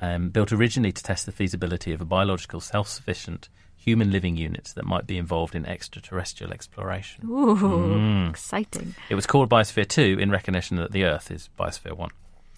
um, 0.00 0.28
built 0.30 0.52
originally 0.52 0.92
to 0.92 1.02
test 1.02 1.26
the 1.26 1.32
feasibility 1.32 1.92
of 1.92 2.00
a 2.00 2.04
biological 2.04 2.60
self 2.60 2.88
sufficient 2.88 3.48
human 3.76 4.10
living 4.12 4.36
unit 4.36 4.72
that 4.76 4.84
might 4.84 5.06
be 5.06 5.18
involved 5.18 5.54
in 5.54 5.66
extraterrestrial 5.66 6.52
exploration. 6.52 7.24
Ooh, 7.26 7.56
Mm. 7.56 8.30
exciting. 8.30 8.94
It 9.10 9.14
was 9.16 9.26
called 9.26 9.50
Biosphere 9.50 9.88
2 9.88 10.18
in 10.20 10.30
recognition 10.30 10.76
that 10.76 10.92
the 10.92 11.04
Earth 11.04 11.30
is 11.30 11.50
Biosphere 11.58 11.96
1. 11.96 12.10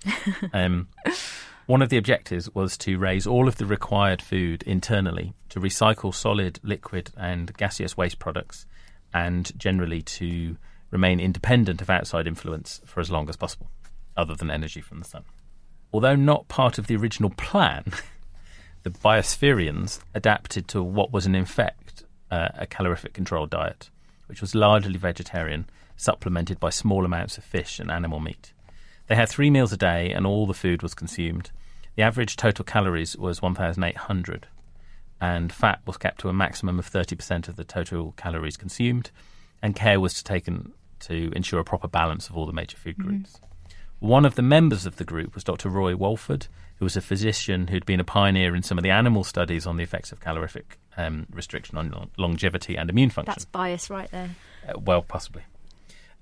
um, 0.53 0.89
one 1.65 1.83
of 1.83 1.89
the 1.89 1.97
objectives 1.97 2.55
was 2.55 2.77
to 2.79 2.99
raise 2.99 3.27
all 3.27 3.49
of 3.49 3.57
the 3.57 3.67
required 3.67 4.21
food 4.23 4.63
internally 4.65 5.33
to 5.49 5.59
recycle 5.59 6.15
solid, 6.15 6.61
liquid, 6.63 7.11
and 7.17 7.57
gaseous 7.57 7.97
waste 7.97 8.19
products 8.21 8.67
and 9.13 9.51
generally 9.59 10.03
to 10.03 10.57
remain 10.91 11.21
independent 11.21 11.83
of 11.83 11.91
outside 11.91 12.27
influence 12.27 12.81
for 12.85 13.01
as 13.01 13.11
long 13.11 13.29
as 13.29 13.37
possible, 13.37 13.71
other 14.17 14.35
than 14.35 14.51
energy 14.51 14.81
from 14.81 14.99
the 14.99 15.05
sun. 15.05 15.25
Although 15.93 16.17
not 16.17 16.49
part 16.49 16.79
of 16.79 16.87
the 16.87 16.97
original 16.97 17.31
plan, 17.31 17.85
the 18.83 18.91
biospherians 18.91 20.01
adapted 20.15 20.69
to 20.69 20.83
what 20.83 21.13
was, 21.13 21.27
in 21.27 21.35
effect, 21.35 22.05
uh, 22.31 22.49
a 22.55 22.67
calorific 22.67 23.13
controlled 23.13 23.51
diet, 23.51 23.91
which 24.27 24.41
was 24.41 24.55
largely 24.55 24.99
vegetarian, 24.99 25.67
supplemented 25.97 26.61
by 26.61 26.71
small 26.71 27.05
amounts 27.05 27.39
of 27.39 27.45
fish 27.45 27.79
and 27.79 27.91
animal 27.91 28.21
meat. 28.21 28.53
They 29.07 29.15
had 29.15 29.29
three 29.29 29.51
meals 29.51 29.73
a 29.73 29.77
day, 29.77 30.11
and 30.11 30.27
all 30.27 30.47
the 30.47 30.55
food 30.55 30.83
was 30.83 30.95
consumed. 30.95 31.51
The 31.95 32.03
average 32.03 32.37
total 32.37 32.65
calories 32.65 33.17
was 33.17 33.41
1,800, 33.41 34.49
and 35.21 35.53
fat 35.53 35.81
was 35.87 35.97
kept 35.97 36.21
to 36.21 36.29
a 36.29 36.35
maximum 36.35 36.79
of 36.79 36.91
30% 36.91 37.49
of 37.49 37.57
the 37.57 37.65
total 37.65 38.13
calories 38.17 38.57
consumed, 38.57 39.11
and 39.63 39.75
care 39.75 40.01
was 40.01 40.23
taken 40.23 40.73
to 41.07 41.33
ensure 41.35 41.61
a 41.61 41.65
proper 41.65 41.89
balance 41.89 42.29
of 42.29 42.37
all 42.37 42.47
the 42.47 42.53
major 42.53 42.77
food 42.77 42.99
groups. 42.99 43.41
One 43.99 44.25
of 44.25 44.35
the 44.35 44.43
members 44.43 44.85
of 44.87 44.97
the 44.97 45.05
group 45.05 45.35
was 45.35 45.45
Dr. 45.45 45.71
Roy 45.71 45.97
Walford, 45.97 46.49
who 46.79 46.85
was 46.85 46.97
a 46.97 47.01
physician 47.01 47.69
who'd 47.69 47.87
been 47.87 48.01
a 48.01 48.05
pioneer 48.05 48.55
in 48.55 48.63
some 48.63 48.79
of 48.79 48.85
the 48.85 48.91
animal 48.91 49.25
studies 49.25 49.67
on 49.67 49.77
the 49.77 49.83
effects 49.83 50.13
of 50.13 50.21
calorific 50.21 50.79
um, 50.97 51.27
restriction 51.33 51.79
on 51.79 52.11
longevity 52.19 52.77
and 52.77 52.91
immune 52.91 53.11
function. 53.11 53.33
That's 53.33 53.47
bias 53.47 53.89
right 53.89 54.11
there. 54.11 54.31
Uh, 54.69 54.79
well, 54.79 55.03
possibly. 55.03 55.43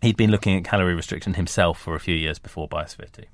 He'd 0.03 0.16
been 0.16 0.31
looking 0.31 0.57
at 0.57 0.64
calorie 0.64 0.94
restriction 0.94 1.35
himself 1.35 1.81
for 1.81 1.94
a 1.94 2.01
few 2.01 2.14
years 2.14 2.38
before 2.38 2.68
Biosphere 2.68 3.11
2. 3.11 3.25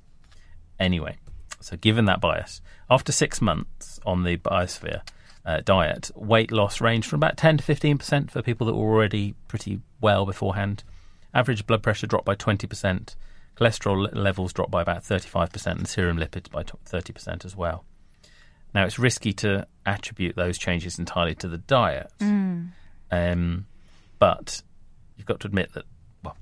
Anyway, 0.79 1.17
so 1.59 1.77
given 1.77 2.05
that 2.05 2.21
bias, 2.21 2.61
after 2.89 3.11
six 3.11 3.41
months 3.41 3.99
on 4.05 4.23
the 4.23 4.37
Biosphere 4.37 5.01
uh, 5.45 5.61
diet, 5.63 6.09
weight 6.15 6.51
loss 6.51 6.81
ranged 6.81 7.07
from 7.07 7.19
about 7.19 7.37
10 7.37 7.57
to 7.57 7.63
15% 7.63 8.31
for 8.31 8.41
people 8.41 8.65
that 8.67 8.73
were 8.73 8.91
already 8.91 9.35
pretty 9.47 9.81
well 9.99 10.25
beforehand. 10.25 10.83
Average 11.33 11.65
blood 11.65 11.83
pressure 11.83 12.07
dropped 12.07 12.25
by 12.25 12.35
20%, 12.35 13.15
cholesterol 13.55 14.13
levels 14.15 14.53
dropped 14.53 14.71
by 14.71 14.81
about 14.81 15.03
35%, 15.03 15.65
and 15.67 15.87
serum 15.87 16.17
lipids 16.17 16.49
by 16.49 16.63
30% 16.63 17.45
as 17.45 17.55
well. 17.55 17.85
Now, 18.73 18.85
it's 18.85 18.99
risky 18.99 19.33
to 19.33 19.67
attribute 19.85 20.35
those 20.35 20.57
changes 20.57 20.97
entirely 20.97 21.35
to 21.35 21.47
the 21.47 21.57
diet. 21.57 22.11
Um, 23.11 23.65
but 24.19 24.61
you've 25.17 25.25
got 25.25 25.41
to 25.41 25.47
admit 25.47 25.73
that, 25.73 25.83
well, 26.23 26.37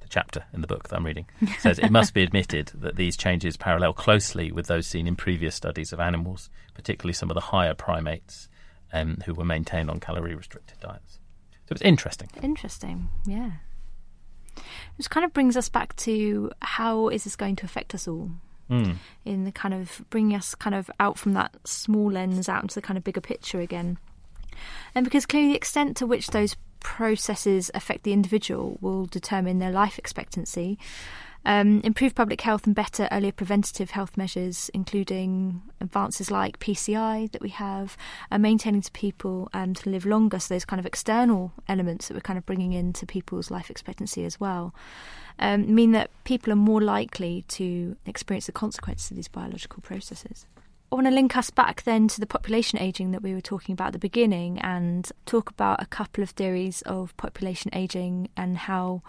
the 0.00 0.08
chapter 0.08 0.44
in 0.54 0.62
the 0.62 0.66
book 0.66 0.88
that 0.88 0.96
I'm 0.96 1.04
reading 1.04 1.26
says 1.58 1.78
it 1.78 1.90
must 1.90 2.14
be 2.14 2.22
admitted 2.22 2.72
that 2.74 2.96
these 2.96 3.16
changes 3.16 3.56
parallel 3.56 3.92
closely 3.92 4.52
with 4.52 4.66
those 4.66 4.86
seen 4.86 5.06
in 5.06 5.16
previous 5.16 5.54
studies 5.54 5.92
of 5.92 6.00
animals, 6.00 6.48
particularly 6.74 7.12
some 7.12 7.30
of 7.30 7.34
the 7.34 7.40
higher 7.40 7.74
primates 7.74 8.48
um, 8.92 9.18
who 9.26 9.34
were 9.34 9.44
maintained 9.44 9.90
on 9.90 10.00
calorie 10.00 10.34
restricted 10.34 10.78
diets. 10.80 11.18
So 11.68 11.72
it's 11.72 11.82
interesting. 11.82 12.28
Interesting, 12.42 13.08
yeah. 13.26 13.50
Which 14.96 15.10
kind 15.10 15.24
of 15.24 15.32
brings 15.32 15.56
us 15.56 15.68
back 15.68 15.94
to 15.96 16.50
how 16.62 17.08
is 17.08 17.24
this 17.24 17.36
going 17.36 17.56
to 17.56 17.64
affect 17.64 17.94
us 17.94 18.08
all? 18.08 18.30
Mm. 18.70 18.96
In 19.24 19.44
the 19.44 19.52
kind 19.52 19.74
of 19.74 20.04
bringing 20.10 20.36
us 20.36 20.54
kind 20.54 20.74
of 20.74 20.90
out 20.98 21.18
from 21.18 21.34
that 21.34 21.54
small 21.64 22.10
lens 22.10 22.48
out 22.48 22.62
into 22.62 22.74
the 22.74 22.82
kind 22.82 22.96
of 22.96 23.04
bigger 23.04 23.20
picture 23.20 23.60
again. 23.60 23.98
And 24.94 25.04
because 25.04 25.26
clearly 25.26 25.50
the 25.50 25.56
extent 25.56 25.96
to 25.98 26.06
which 26.06 26.28
those 26.28 26.56
processes 26.80 27.70
affect 27.74 28.04
the 28.04 28.12
individual 28.12 28.78
will 28.80 29.06
determine 29.06 29.58
their 29.58 29.72
life 29.72 29.98
expectancy. 29.98 30.78
Um, 31.46 31.82
improved 31.84 32.16
public 32.16 32.40
health 32.40 32.66
and 32.66 32.74
better 32.74 33.06
earlier 33.12 33.32
preventative 33.32 33.90
health 33.90 34.16
measures, 34.16 34.70
including 34.72 35.62
advances 35.80 36.30
like 36.30 36.58
PCI 36.58 37.30
that 37.32 37.42
we 37.42 37.50
have, 37.50 37.96
are 38.30 38.38
maintaining 38.38 38.80
to 38.80 38.90
people 38.92 39.50
um, 39.52 39.74
to 39.74 39.90
live 39.90 40.06
longer. 40.06 40.38
So 40.38 40.54
those 40.54 40.64
kind 40.64 40.80
of 40.80 40.86
external 40.86 41.52
elements 41.68 42.08
that 42.08 42.14
we're 42.14 42.20
kind 42.20 42.38
of 42.38 42.46
bringing 42.46 42.72
into 42.72 43.04
people's 43.04 43.50
life 43.50 43.70
expectancy 43.70 44.24
as 44.24 44.40
well 44.40 44.74
um, 45.38 45.74
mean 45.74 45.92
that 45.92 46.10
people 46.24 46.52
are 46.52 46.56
more 46.56 46.80
likely 46.80 47.44
to 47.48 47.96
experience 48.06 48.46
the 48.46 48.52
consequences 48.52 49.10
of 49.10 49.16
these 49.16 49.28
biological 49.28 49.82
processes. 49.82 50.46
I 50.90 50.94
want 50.94 51.08
to 51.08 51.12
link 51.12 51.36
us 51.36 51.50
back 51.50 51.82
then 51.82 52.08
to 52.08 52.20
the 52.20 52.26
population 52.26 52.78
ageing 52.78 53.10
that 53.10 53.22
we 53.22 53.34
were 53.34 53.40
talking 53.40 53.72
about 53.72 53.88
at 53.88 53.92
the 53.94 53.98
beginning 53.98 54.60
and 54.60 55.10
talk 55.26 55.50
about 55.50 55.82
a 55.82 55.86
couple 55.86 56.22
of 56.22 56.30
theories 56.30 56.82
of 56.82 57.16
population 57.16 57.70
ageing 57.74 58.28
and 58.36 58.56
how 58.56 59.02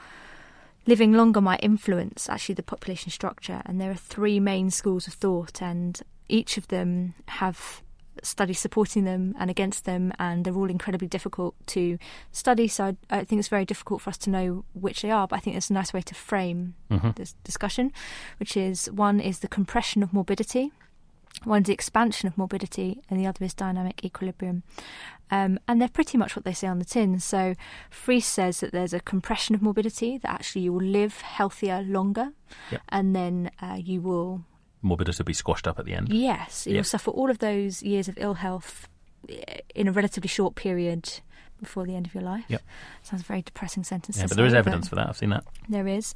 living 0.85 1.13
longer 1.13 1.41
might 1.41 1.63
influence 1.63 2.29
actually 2.29 2.55
the 2.55 2.63
population 2.63 3.11
structure. 3.11 3.61
And 3.65 3.79
there 3.79 3.91
are 3.91 3.95
three 3.95 4.39
main 4.39 4.69
schools 4.71 5.07
of 5.07 5.13
thought, 5.13 5.61
and 5.61 6.01
each 6.29 6.57
of 6.57 6.67
them 6.67 7.13
have 7.27 7.81
studies 8.23 8.59
supporting 8.59 9.03
them 9.03 9.35
and 9.37 9.49
against 9.51 9.83
them, 9.85 10.13
and 10.17 10.45
they're 10.45 10.55
all 10.55 10.69
incredibly 10.69 11.07
difficult 11.07 11.53
to 11.67 11.97
study. 12.31 12.67
So 12.67 12.95
I, 13.09 13.19
I 13.19 13.23
think 13.25 13.39
it's 13.39 13.49
very 13.49 13.65
difficult 13.65 14.01
for 14.01 14.09
us 14.09 14.17
to 14.19 14.29
know 14.29 14.63
which 14.73 15.01
they 15.01 15.11
are. 15.11 15.27
But 15.27 15.37
I 15.37 15.39
think 15.39 15.57
it's 15.57 15.69
a 15.69 15.73
nice 15.73 15.93
way 15.93 16.01
to 16.01 16.15
frame 16.15 16.75
Mm-hmm. 16.89 17.11
this 17.15 17.33
discussion, 17.43 17.91
which 18.39 18.55
is 18.55 18.89
one 18.91 19.19
is 19.19 19.39
the 19.39 19.47
compression 19.47 20.03
of 20.03 20.13
morbidity, 20.13 20.71
one 21.43 21.61
is 21.61 21.67
the 21.67 21.73
expansion 21.73 22.27
of 22.27 22.37
morbidity, 22.37 23.01
and 23.09 23.19
the 23.19 23.27
other 23.27 23.43
is 23.45 23.53
dynamic 23.53 24.03
equilibrium. 24.05 24.63
Um, 25.31 25.59
and 25.67 25.81
they're 25.81 25.89
pretty 25.89 26.17
much 26.17 26.35
what 26.35 26.45
they 26.45 26.53
say 26.53 26.67
on 26.67 26.79
the 26.79 26.85
tin. 26.85 27.19
So 27.19 27.55
Fries 27.89 28.25
says 28.25 28.59
that 28.59 28.71
there's 28.71 28.93
a 28.93 28.99
compression 28.99 29.55
of 29.55 29.61
morbidity, 29.61 30.17
that 30.19 30.29
actually 30.31 30.61
you 30.61 30.73
will 30.73 30.85
live 30.85 31.21
healthier 31.21 31.81
longer, 31.81 32.29
Yep. 32.71 32.81
and 32.89 33.15
then 33.15 33.51
uh, 33.61 33.77
you 33.79 34.01
will 34.01 34.45
Morbidity 34.81 35.17
will 35.19 35.25
be 35.25 35.33
squashed 35.33 35.67
up 35.67 35.79
at 35.79 35.85
the 35.85 35.93
end. 35.93 36.09
Yes, 36.13 36.67
you'll 36.67 36.75
Yep. 36.77 36.85
suffer 36.85 37.09
all 37.11 37.31
of 37.31 37.39
those 37.39 37.81
years 37.81 38.07
of 38.07 38.17
ill 38.19 38.35
health 38.35 38.87
eh, 39.27 39.61
in 39.73 39.87
a 39.87 39.91
relatively 39.91 40.27
short 40.27 40.53
period 40.53 41.21
before 41.59 41.85
the 41.87 41.95
end 41.95 42.05
of 42.05 42.13
your 42.13 42.21
life. 42.23 42.45
Yep. 42.49 42.61
Sounds 43.01 43.23
a 43.23 43.25
very 43.25 43.41
depressing 43.41 43.83
sentence. 43.83 44.19
Yeah, 44.19 44.27
but 44.27 44.37
there 44.37 44.45
is 44.45 44.53
evidence 44.53 44.87
for 44.87 44.95
that. 44.95 45.09
I've 45.09 45.17
seen 45.17 45.29
that. 45.31 45.43
There 45.67 45.87
is. 45.87 46.13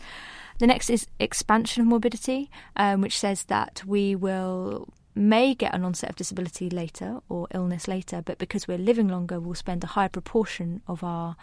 The 0.60 0.68
next 0.68 0.90
is 0.92 1.08
expansion 1.20 1.82
of 1.82 1.88
morbidity, 1.88 2.52
um, 2.76 3.02
which 3.02 3.18
says 3.18 3.46
that 3.46 3.82
we 3.88 4.16
will 4.16 4.90
may 5.20 5.54
get 5.54 5.74
an 5.74 5.84
onset 5.84 6.12
of 6.12 6.16
disability 6.16 6.70
later 6.70 7.20
or 7.30 7.48
illness 7.54 7.88
later, 7.88 8.22
but 8.24 8.38
because 8.38 8.68
we're 8.68 8.78
living 8.78 9.08
longer, 9.08 9.40
we'll 9.40 9.56
spend 9.56 9.84
a 9.84 9.88
higher 9.88 10.10
proportion 10.10 10.82
of 10.88 11.04
our 11.04 11.36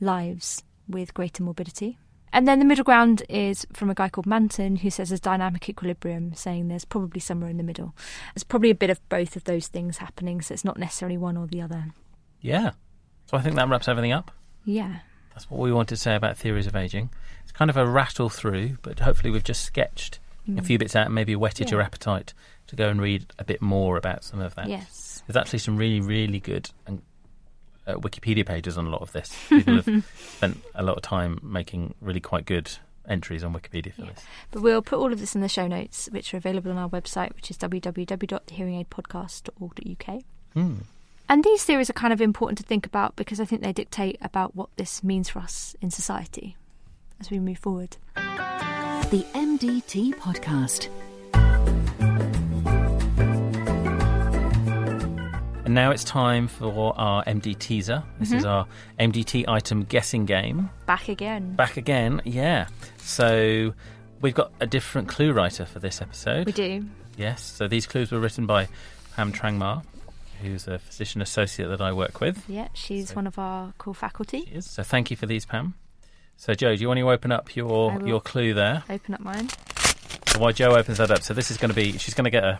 lives 0.00 0.62
with 0.88 1.14
greater 1.14 1.42
morbidity. 1.42 1.98
And 2.32 2.48
then 2.48 2.58
the 2.58 2.64
middle 2.64 2.84
ground 2.84 3.22
is 3.28 3.64
from 3.72 3.90
a 3.90 3.94
guy 3.94 4.08
called 4.08 4.26
Manton, 4.26 4.76
who 4.76 4.90
says 4.90 5.10
there's 5.10 5.20
dynamic 5.20 5.68
equilibrium, 5.68 6.34
saying 6.34 6.66
there's 6.66 6.84
probably 6.84 7.20
somewhere 7.20 7.48
in 7.48 7.58
the 7.58 7.62
middle. 7.62 7.94
There's 8.34 8.42
probably 8.42 8.70
a 8.70 8.74
bit 8.74 8.90
of 8.90 9.08
both 9.08 9.36
of 9.36 9.44
those 9.44 9.68
things 9.68 9.98
happening, 9.98 10.40
so 10.40 10.52
it's 10.52 10.64
not 10.64 10.78
necessarily 10.78 11.16
one 11.16 11.36
or 11.36 11.46
the 11.46 11.60
other. 11.60 11.92
Yeah. 12.40 12.72
So 13.26 13.36
I 13.36 13.40
think 13.40 13.54
that 13.54 13.68
wraps 13.68 13.86
everything 13.86 14.12
up. 14.12 14.32
Yeah. 14.64 14.96
That's 15.32 15.48
what 15.48 15.60
we 15.60 15.72
wanted 15.72 15.94
to 15.94 16.00
say 16.00 16.16
about 16.16 16.36
theories 16.36 16.66
of 16.66 16.74
aging. 16.74 17.10
It's 17.44 17.52
kind 17.52 17.70
of 17.70 17.76
a 17.76 17.86
rattle 17.86 18.28
through, 18.28 18.78
but 18.82 18.98
hopefully 18.98 19.30
we've 19.30 19.44
just 19.44 19.62
sketched 19.62 20.18
a 20.58 20.62
few 20.62 20.76
bits 20.76 20.94
out 20.94 21.06
and 21.06 21.14
maybe 21.14 21.34
whetted 21.34 21.70
your 21.70 21.80
Mm. 21.80 21.86
Appetite 21.86 22.34
to 22.68 22.76
go 22.76 22.88
and 22.88 23.00
read 23.00 23.26
a 23.38 23.44
bit 23.44 23.60
more 23.62 23.96
about 23.96 24.24
some 24.24 24.40
of 24.40 24.54
that. 24.56 24.68
Yes. 24.68 25.22
There's 25.26 25.36
actually 25.36 25.58
some 25.60 25.76
really, 25.76 26.00
really 26.00 26.40
good 26.40 26.70
and 26.86 27.02
uh, 27.86 27.94
Wikipedia 27.94 28.44
pages 28.46 28.76
on 28.78 28.86
a 28.86 28.90
lot 28.90 29.02
of 29.02 29.12
this. 29.12 29.34
People 29.48 29.76
have 29.82 30.04
spent 30.36 30.62
a 30.74 30.82
lot 30.82 30.96
of 30.96 31.02
time 31.02 31.38
making 31.42 31.94
really 32.00 32.20
quite 32.20 32.46
good 32.46 32.70
entries 33.06 33.44
on 33.44 33.52
Wikipedia 33.52 33.92
for 33.92 34.02
Yeah. 34.04 34.10
this. 34.12 34.24
But 34.50 34.62
we'll 34.62 34.80
put 34.82 34.98
all 34.98 35.12
of 35.12 35.20
this 35.20 35.34
in 35.34 35.42
the 35.42 35.48
show 35.48 35.66
notes, 35.66 36.08
which 36.10 36.32
are 36.32 36.38
available 36.38 36.70
on 36.70 36.78
our 36.78 36.88
website, 36.88 37.34
which 37.34 37.50
is 37.50 37.58
www.thehearingaidpodcast.org.uk. 37.58 40.22
Hmm. 40.54 40.74
And 41.28 41.42
these 41.44 41.64
theories 41.64 41.90
are 41.90 41.94
kind 41.94 42.12
of 42.12 42.20
important 42.20 42.58
to 42.58 42.64
think 42.64 42.86
about 42.86 43.16
because 43.16 43.40
I 43.40 43.44
think 43.44 43.62
they 43.62 43.72
dictate 43.72 44.18
about 44.20 44.54
what 44.54 44.68
this 44.76 45.02
means 45.02 45.28
for 45.30 45.38
us 45.40 45.74
in 45.80 45.90
society 45.90 46.56
as 47.20 47.30
we 47.30 47.38
move 47.38 47.58
forward. 47.58 47.96
The 48.14 49.24
MDT 49.34 50.14
Podcast. 50.16 50.88
And 55.64 55.74
now 55.74 55.90
it's 55.92 56.04
time 56.04 56.46
for 56.46 56.94
our 56.98 57.24
MD 57.24 57.58
teaser. 57.58 58.02
This 58.18 58.28
Mm-hmm. 58.28 58.38
is 58.38 58.44
our 58.44 58.66
MDT 59.00 59.46
item 59.48 59.84
guessing 59.84 60.26
game. 60.26 60.68
Back 60.86 61.08
again. 61.08 61.54
Back 61.54 61.76
again, 61.78 62.20
yeah. 62.24 62.66
So 62.98 63.72
we've 64.20 64.34
got 64.34 64.52
a 64.60 64.66
different 64.66 65.08
clue 65.08 65.32
writer 65.32 65.64
for 65.64 65.78
this 65.78 66.02
episode. 66.02 66.46
We 66.46 66.52
do. 66.52 66.84
Yes. 67.16 67.42
So 67.42 67.66
these 67.66 67.86
clues 67.86 68.12
were 68.12 68.20
written 68.20 68.44
by 68.44 68.68
Pam 69.16 69.32
Trangmar, 69.32 69.84
who's 70.42 70.68
a 70.68 70.78
physician 70.78 71.22
associate 71.22 71.68
that 71.68 71.80
I 71.80 71.92
work 71.92 72.20
with. 72.20 72.44
Yeah, 72.48 72.68
she's 72.74 73.08
So- 73.10 73.14
one 73.16 73.26
of 73.26 73.38
our 73.38 73.72
core 73.78 73.94
faculty. 73.94 74.44
She 74.46 74.52
is. 74.56 74.66
So 74.70 74.82
thank 74.82 75.10
you 75.10 75.16
for 75.16 75.24
these, 75.26 75.46
Pam. 75.46 75.74
So 76.36 76.52
Jo, 76.52 76.74
do 76.76 76.82
you 76.82 76.88
want 76.88 76.98
to 76.98 77.08
open 77.10 77.32
up 77.32 77.56
your 77.56 78.02
your 78.04 78.20
clue 78.20 78.52
there? 78.52 78.82
Open 78.90 79.14
up 79.14 79.20
mine. 79.20 79.48
So 80.26 80.40
while 80.40 80.52
Jo 80.52 80.74
opens 80.76 80.98
that 80.98 81.10
up, 81.10 81.22
so 81.22 81.32
this 81.32 81.50
is 81.50 81.56
going 81.56 81.70
to 81.70 81.74
be 81.74 81.96
she's 81.96 82.12
going 82.14 82.24
to 82.24 82.30
get 82.30 82.42
a 82.44 82.58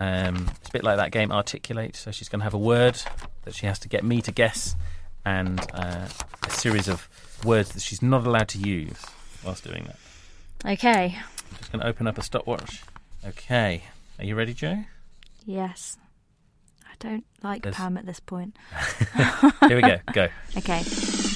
um, 0.00 0.48
it's 0.60 0.68
a 0.68 0.72
bit 0.72 0.84
like 0.84 0.96
that 0.96 1.10
game 1.10 1.32
Articulate. 1.32 1.96
So 1.96 2.10
she's 2.10 2.28
going 2.28 2.40
to 2.40 2.44
have 2.44 2.54
a 2.54 2.58
word 2.58 3.00
that 3.44 3.54
she 3.54 3.66
has 3.66 3.78
to 3.80 3.88
get 3.88 4.04
me 4.04 4.20
to 4.22 4.32
guess, 4.32 4.76
and 5.24 5.60
uh, 5.74 6.06
a 6.46 6.50
series 6.50 6.88
of 6.88 7.08
words 7.44 7.70
that 7.72 7.82
she's 7.82 8.02
not 8.02 8.26
allowed 8.26 8.48
to 8.48 8.58
use 8.58 9.04
whilst 9.44 9.64
doing 9.64 9.84
that. 9.84 10.72
Okay. 10.72 11.16
I'm 11.50 11.56
just 11.58 11.72
going 11.72 11.80
to 11.82 11.86
open 11.86 12.06
up 12.06 12.18
a 12.18 12.22
stopwatch. 12.22 12.82
Okay, 13.26 13.82
are 14.18 14.24
you 14.24 14.34
ready, 14.34 14.54
Jo? 14.54 14.84
Yes. 15.44 15.96
I 16.84 16.94
don't 16.98 17.24
like 17.42 17.62
There's- 17.62 17.76
Pam 17.76 17.96
at 17.96 18.06
this 18.06 18.20
point. 18.20 18.56
Here 19.68 19.76
we 19.76 19.82
go. 19.82 19.98
Go. 20.12 20.28
Okay. 20.56 20.82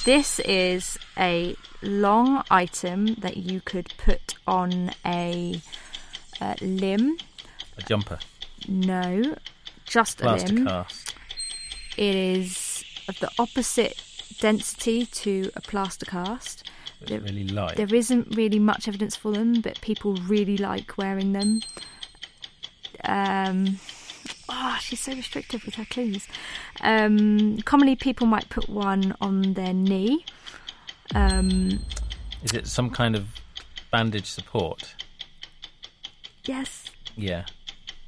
This 0.05 0.39
is 0.39 0.97
a 1.17 1.55
long 1.81 2.43
item 2.51 3.15
that 3.15 3.37
you 3.37 3.61
could 3.61 3.93
put 3.97 4.35
on 4.45 4.91
a 5.05 5.61
uh, 6.41 6.55
limb. 6.61 7.17
A 7.77 7.81
jumper, 7.83 8.19
No, 8.67 9.35
just 9.85 10.19
a 10.21 10.23
plaster 10.23 10.53
limb. 10.53 10.65
cast. 10.67 11.15
It 11.97 12.15
is 12.15 12.83
of 13.07 13.19
the 13.19 13.29
opposite 13.37 14.01
density 14.39 15.05
to 15.07 15.51
a 15.55 15.61
plaster 15.61 16.05
cast. 16.05 16.69
It's 17.01 17.09
There- 17.09 17.19
really 17.19 17.47
light. 17.47 17.75
There 17.75 17.93
isn't 17.93 18.35
really 18.35 18.59
much 18.59 18.87
evidence 18.87 19.15
for 19.15 19.31
them, 19.31 19.61
but 19.61 19.79
people 19.81 20.15
really 20.15 20.57
like 20.57 20.97
wearing 20.97 21.33
them. 21.33 21.61
Um, 23.05 23.79
oh, 24.47 24.77
she's 24.81 25.01
so 25.01 25.13
restrictive 25.13 25.65
with 25.65 25.75
her 25.75 25.85
clues. 25.85 26.27
Um, 26.81 27.57
commonly, 27.63 27.95
people 27.95 28.27
might 28.27 28.47
put 28.49 28.69
one 28.69 29.15
on 29.19 29.53
their 29.53 29.73
knee. 29.73 30.25
Um, 31.13 31.79
Is 32.43 32.53
it 32.53 32.67
some 32.67 32.89
kind 32.89 33.15
of 33.15 33.27
bandage 33.91 34.25
support? 34.27 34.95
yes, 36.45 36.85
Yeah. 37.15 37.45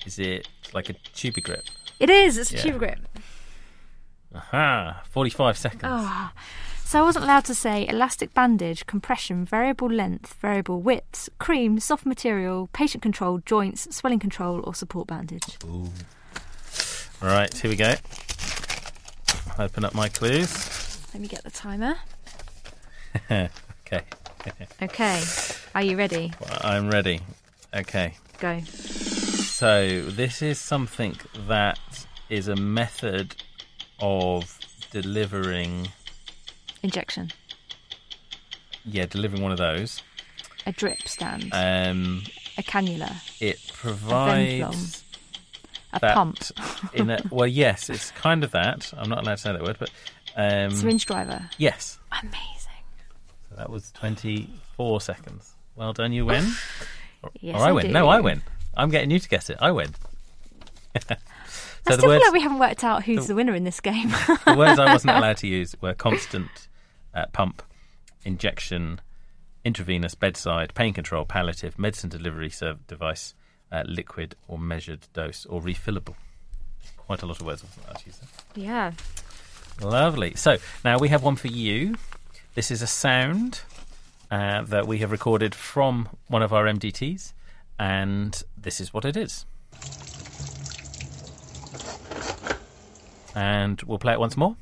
Is 0.05 0.19
it 0.19 0.47
like 0.73 0.89
a 0.89 0.93
Tubigrip? 0.93 1.69
it 1.99 2.09
is. 2.09 2.37
It's 2.37 2.51
a 2.51 2.55
Yeah. 2.57 2.63
Tubigrip. 2.63 2.97
Aha! 4.33 5.03
Forty-five 5.09 5.57
seconds. 5.57 5.83
Ah. 5.85 6.33
So 6.83 6.99
I 6.99 7.01
wasn't 7.01 7.23
allowed 7.25 7.45
to 7.45 7.55
say 7.55 7.87
elastic 7.87 8.33
bandage, 8.33 8.85
compression, 8.85 9.43
variable 9.45 9.89
length, 9.89 10.35
variable 10.39 10.81
width, 10.81 11.29
cream, 11.39 11.79
soft 11.79 12.05
material, 12.05 12.69
patient 12.73 13.01
control, 13.01 13.39
joints, 13.45 13.87
swelling 13.95 14.19
control, 14.19 14.61
or 14.63 14.75
support 14.75 15.07
bandage. 15.07 15.57
Ooh. 15.63 15.89
All 17.21 17.29
right, 17.29 17.51
here 17.57 17.71
we 17.71 17.75
go. 17.77 17.95
Open 19.57 19.83
up 19.85 19.95
my 19.95 20.09
clues. 20.09 20.99
Let 21.13 21.21
me 21.21 21.27
get 21.27 21.43
the 21.43 21.49
timer. 21.49 21.95
okay, 23.31 23.49
Okay, 24.81 25.23
are 25.73 25.81
you 25.81 25.97
ready? 25.97 26.33
well, 26.39 26.59
I'm 26.61 26.89
ready. 26.89 27.21
Okay, 27.73 28.13
Go. 28.39 28.61
So 29.55 30.01
this 30.01 30.41
is 30.41 30.59
something 30.59 31.15
that 31.47 31.79
is 32.29 32.49
a 32.49 32.55
method 32.57 33.35
of 34.01 34.59
delivering. 34.91 35.87
Injection. 36.83 37.31
Yeah, 38.83 39.05
delivering 39.05 39.41
one 39.41 39.53
of 39.53 39.57
those. 39.57 40.01
A 40.65 40.73
drip 40.73 41.07
stand. 41.07 41.49
Um, 41.53 42.23
a 42.57 42.63
cannula. 42.63 43.15
it 43.41 43.59
provides 43.73 45.03
A 45.93 45.99
that 46.01 46.13
pump. 46.15 46.37
in 46.93 47.09
a. 47.09 47.21
Well, 47.31 47.47
yes, 47.47 47.89
it's 47.89 48.11
kind 48.11 48.43
of 48.43 48.51
that. 48.51 48.91
I'm 48.97 49.07
not 49.09 49.19
allowed 49.23 49.35
to 49.35 49.41
say 49.41 49.51
that 49.53 49.63
word, 49.63 49.77
but 49.79 49.89
um, 50.35 50.71
Syringe 50.71 51.05
driver. 51.05 51.49
yes. 51.57 51.97
Amazing. 52.21 52.83
So 53.49 53.55
that 53.55 53.69
was 53.69 53.91
24 53.93 54.99
seconds. 54.99 55.53
Well 55.77 55.93
done, 55.93 56.11
you 56.11 56.25
win. 56.25 56.43
Or- 57.23 57.31
Yes, 57.39 57.55
or 57.55 57.63
I 57.63 57.69
I 57.69 57.71
win. 57.71 57.85
do. 57.87 57.91
No, 57.93 58.07
I 58.07 58.19
win. 58.19 58.41
I'm 58.77 58.89
getting 58.89 59.11
you 59.11 59.19
to 59.19 59.29
guess 59.29 59.49
it. 59.49 59.57
I 59.59 59.71
win. 59.71 59.93
so 61.07 61.15
I 61.87 61.93
still 61.95 62.07
words, 62.09 62.19
feel 62.23 62.27
like 62.27 62.33
we 62.33 62.41
haven't 62.41 62.59
worked 62.59 62.83
out 62.83 63.03
who's 63.03 63.23
the- 63.23 63.29
the 63.29 63.35
winner 63.35 63.53
in 63.55 63.63
this 63.63 63.79
game. 63.79 64.09
the 64.45 64.55
words 64.57 64.79
I 64.79 64.91
wasn't 64.91 65.11
allowed 65.17 65.37
to 65.37 65.47
use 65.47 65.75
were 65.81 65.93
constant 65.93 66.49
uh, 67.13 67.25
pump, 67.33 67.61
injection, 68.23 69.01
intravenous, 69.63 70.15
bedside, 70.15 70.73
pain 70.73 70.93
control, 70.93 71.25
palliative, 71.25 71.77
medicine 71.79 72.09
delivery 72.09 72.49
serv- 72.49 72.85
device, 72.87 73.33
uh, 73.71 73.83
liquid 73.85 74.35
or 74.47 74.57
measured 74.57 75.07
dose, 75.13 75.45
or 75.47 75.61
refillable. 75.61 76.15
Quite 76.97 77.21
a 77.21 77.25
lot 77.25 77.39
of 77.39 77.45
words 77.45 77.63
I 77.63 77.65
wasn't 77.67 77.85
allowed 77.85 77.99
to 77.99 78.05
use. 78.07 78.17
there. 78.55 78.63
yeah. 78.65 78.91
Lovely. 79.81 80.35
So 80.35 80.57
now 80.85 80.97
we 80.97 81.09
have 81.09 81.21
one 81.23 81.35
for 81.35 81.47
you. 81.47 81.95
This 82.55 82.71
is 82.71 82.81
a 82.81 82.87
sound 82.87 83.61
uh, 84.31 84.61
that 84.63 84.87
we 84.87 84.99
have 84.99 85.11
recorded 85.11 85.53
from 85.53 86.07
one 86.27 86.41
of 86.41 86.53
our 86.53 86.63
MDTs, 86.65 87.33
and 87.79 88.43
this 88.57 88.79
is 88.79 88.93
what 88.93 89.05
it 89.05 89.17
is. 89.17 89.45
And 93.35 93.81
we'll 93.83 93.99
play 93.99 94.13
it 94.13 94.19
once 94.19 94.37
more. 94.37 94.55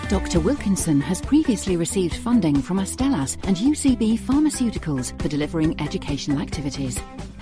Dr. 0.10 0.40
Wilkinson 0.40 1.00
has 1.02 1.22
previously 1.22 1.78
received 1.78 2.16
funding 2.16 2.62
from 2.62 2.80
Astellas 2.80 3.38
and 3.44 3.56
UCB 3.56 4.20
Pharmaceuticals 4.20 5.20
for 5.22 5.28
delivering 5.28 5.80
educational 5.80 6.40
activities. 6.42 7.00